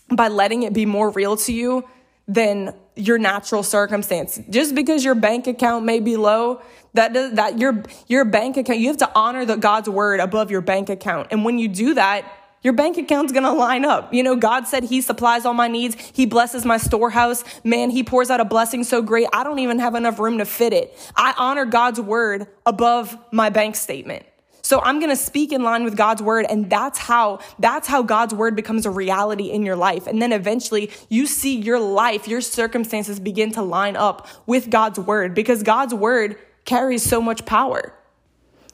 by 0.09 0.27
letting 0.27 0.63
it 0.63 0.73
be 0.73 0.85
more 0.85 1.11
real 1.11 1.37
to 1.37 1.53
you 1.53 1.87
than 2.33 2.73
your 2.95 3.17
natural 3.17 3.63
circumstance. 3.63 4.39
Just 4.49 4.73
because 4.73 5.03
your 5.03 5.15
bank 5.15 5.47
account 5.47 5.85
may 5.85 5.99
be 5.99 6.15
low, 6.15 6.61
that 6.93 7.13
does, 7.13 7.33
that 7.33 7.59
your 7.59 7.83
your 8.07 8.25
bank 8.25 8.57
account, 8.57 8.79
you 8.79 8.87
have 8.87 8.97
to 8.97 9.11
honor 9.15 9.45
the 9.45 9.57
God's 9.57 9.89
word 9.89 10.19
above 10.19 10.49
your 10.49 10.61
bank 10.61 10.89
account. 10.89 11.27
And 11.31 11.43
when 11.43 11.59
you 11.59 11.67
do 11.67 11.93
that, 11.95 12.25
your 12.63 12.73
bank 12.73 12.97
account's 12.97 13.33
gonna 13.33 13.53
line 13.53 13.85
up. 13.85 14.13
You 14.13 14.23
know, 14.23 14.35
God 14.35 14.67
said 14.67 14.83
He 14.83 15.01
supplies 15.01 15.45
all 15.45 15.53
my 15.53 15.67
needs. 15.67 15.95
He 16.13 16.25
blesses 16.25 16.65
my 16.65 16.77
storehouse. 16.77 17.43
Man, 17.63 17.89
He 17.89 18.03
pours 18.03 18.29
out 18.29 18.39
a 18.39 18.45
blessing 18.45 18.83
so 18.83 19.01
great, 19.01 19.27
I 19.33 19.43
don't 19.43 19.59
even 19.59 19.79
have 19.79 19.95
enough 19.95 20.19
room 20.19 20.37
to 20.37 20.45
fit 20.45 20.71
it. 20.71 20.97
I 21.15 21.33
honor 21.37 21.65
God's 21.65 21.99
word 21.99 22.47
above 22.65 23.17
my 23.31 23.49
bank 23.49 23.75
statement. 23.75 24.25
So 24.71 24.79
I'm 24.79 24.99
going 24.99 25.09
to 25.09 25.17
speak 25.17 25.51
in 25.51 25.63
line 25.63 25.83
with 25.83 25.97
God's 25.97 26.21
word. 26.21 26.45
And 26.49 26.69
that's 26.69 26.97
how, 26.97 27.39
that's 27.59 27.89
how 27.89 28.03
God's 28.03 28.33
word 28.33 28.55
becomes 28.55 28.85
a 28.85 28.89
reality 28.89 29.51
in 29.51 29.63
your 29.63 29.75
life. 29.75 30.07
And 30.07 30.21
then 30.21 30.31
eventually 30.31 30.91
you 31.09 31.27
see 31.27 31.57
your 31.57 31.77
life, 31.77 32.25
your 32.25 32.39
circumstances 32.39 33.19
begin 33.19 33.51
to 33.51 33.61
line 33.63 33.97
up 33.97 34.29
with 34.45 34.69
God's 34.69 34.97
word 34.97 35.35
because 35.35 35.61
God's 35.61 35.93
word 35.93 36.37
carries 36.63 37.03
so 37.03 37.21
much 37.21 37.45
power. 37.45 37.93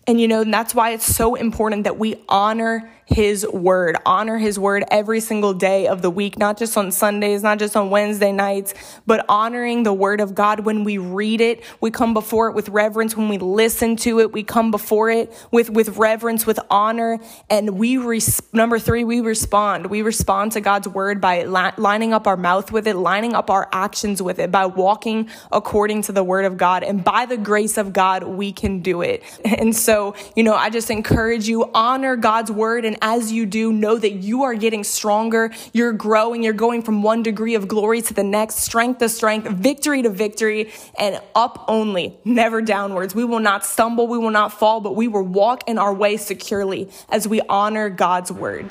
And 0.08 0.22
you 0.22 0.28
know, 0.30 0.42
and 0.42 0.54
that's 0.54 0.74
why 0.74 0.92
it's 0.92 1.06
so 1.06 1.36
important 1.36 1.84
that 1.84 2.00
we 2.00 2.16
honor 2.30 2.90
his 3.08 3.48
word. 3.48 3.96
Honor 4.06 4.38
his 4.38 4.60
word 4.60 4.84
every 4.92 5.22
single 5.22 5.54
day 5.54 5.88
of 5.88 6.02
the 6.02 6.10
week, 6.10 6.38
not 6.38 6.58
just 6.58 6.78
on 6.78 6.92
Sundays, 6.92 7.42
not 7.42 7.58
just 7.58 7.76
on 7.78 7.90
Wednesday 7.90 8.34
nights, 8.34 8.74
but 9.06 9.26
honoring 9.30 9.84
the 9.84 9.94
word 9.94 10.20
of 10.20 10.36
God 10.36 10.62
when 10.62 10.84
we 10.84 10.98
read 10.98 11.40
it. 11.40 11.64
We 11.80 11.90
come 11.90 12.14
before 12.14 12.50
it 12.50 12.54
with 12.54 12.68
reverence. 12.68 13.16
When 13.16 13.30
we 13.30 13.38
listen 13.38 13.96
to 13.98 14.20
it, 14.20 14.34
we 14.34 14.44
come 14.44 14.72
before 14.72 15.10
it 15.10 15.34
with, 15.52 15.70
with 15.70 15.98
reverence, 15.98 16.46
with 16.46 16.60
honor. 16.70 17.20
And 17.50 17.78
we, 17.78 17.96
res- 17.96 18.42
number 18.52 18.78
three, 18.78 19.06
we 19.06 19.22
respond. 19.22 19.88
We 19.88 20.02
respond 20.02 20.52
to 20.54 20.62
God's 20.62 20.90
word 20.90 21.22
by 21.22 21.44
li- 21.46 21.72
lining 21.78 22.12
up 22.12 22.28
our 22.28 22.38
mouth 22.38 22.74
with 22.74 22.88
it, 22.88 22.96
lining 22.96 23.36
up 23.36 23.50
our 23.50 23.70
actions 23.72 24.22
with 24.22 24.38
it, 24.38 24.52
by 24.52 24.66
walking 24.66 25.30
according 25.50 26.02
to 26.04 26.12
the 26.12 26.26
word 26.26 26.44
of 26.44 26.58
God. 26.58 26.84
And 26.84 27.06
by 27.06 27.26
the 27.26 27.38
grace 27.38 27.78
of 27.78 27.94
God, 27.94 28.24
we 28.24 28.52
can 28.52 28.82
do 28.82 29.02
it. 29.02 29.24
And 29.58 29.76
so, 29.76 29.97
So, 29.98 30.14
you 30.36 30.44
know, 30.44 30.54
I 30.54 30.70
just 30.70 30.92
encourage 30.92 31.48
you, 31.48 31.72
honor 31.74 32.16
God's 32.16 32.52
word. 32.52 32.86
And 32.86 33.00
as 33.02 33.32
you 33.32 33.48
do, 33.48 33.74
know 33.74 33.98
that 33.98 34.12
you 34.12 34.44
are 34.44 34.54
getting 34.54 34.84
stronger. 34.84 35.50
You're 35.74 35.92
growing. 35.92 36.44
You're 36.44 36.54
going 36.54 36.84
from 36.84 37.02
one 37.02 37.24
degree 37.24 37.56
of 37.56 37.68
glory 37.68 38.04
to 38.04 38.14
the 38.14 38.22
next, 38.22 38.58
strength 38.58 39.00
to 39.00 39.10
strength, 39.10 39.50
victory 39.50 40.04
to 40.04 40.12
victory, 40.12 40.72
and 41.00 41.20
up 41.34 41.66
only, 41.68 42.16
never 42.24 42.62
downwards. 42.62 43.16
We 43.16 43.24
will 43.24 43.40
not 43.40 43.66
stumble. 43.66 44.08
We 44.08 44.20
will 44.20 44.30
not 44.30 44.54
fall, 44.54 44.82
but 44.82 44.96
we 44.96 45.08
will 45.08 45.24
walk 45.24 45.68
in 45.68 45.80
our 45.80 45.96
way 45.96 46.18
securely 46.18 46.92
as 47.10 47.28
we 47.28 47.42
honor 47.50 47.90
God's 47.90 48.32
word. 48.32 48.70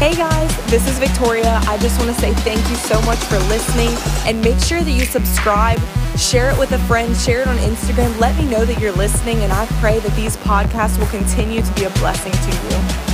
Hey 0.00 0.14
guys, 0.14 0.70
this 0.70 0.88
is 0.88 0.98
Victoria. 0.98 1.60
I 1.64 1.76
just 1.76 2.00
want 2.00 2.10
to 2.10 2.18
say 2.18 2.32
thank 2.32 2.66
you 2.70 2.76
so 2.76 2.98
much 3.02 3.18
for 3.18 3.38
listening 3.50 3.90
and 4.26 4.40
make 4.40 4.58
sure 4.58 4.82
that 4.82 4.90
you 4.90 5.04
subscribe, 5.04 5.78
share 6.16 6.50
it 6.50 6.58
with 6.58 6.72
a 6.72 6.78
friend, 6.86 7.14
share 7.14 7.42
it 7.42 7.46
on 7.46 7.58
Instagram. 7.58 8.18
Let 8.18 8.34
me 8.38 8.48
know 8.48 8.64
that 8.64 8.80
you're 8.80 8.92
listening, 8.92 9.40
and 9.40 9.52
I 9.52 9.66
pray 9.78 9.98
that 9.98 10.16
these 10.16 10.38
podcasts 10.38 10.98
will 10.98 11.08
continue 11.08 11.60
to 11.60 11.74
be 11.74 11.84
a 11.84 11.90
blessing 11.90 12.32
to 12.32 13.06
you. 13.06 13.09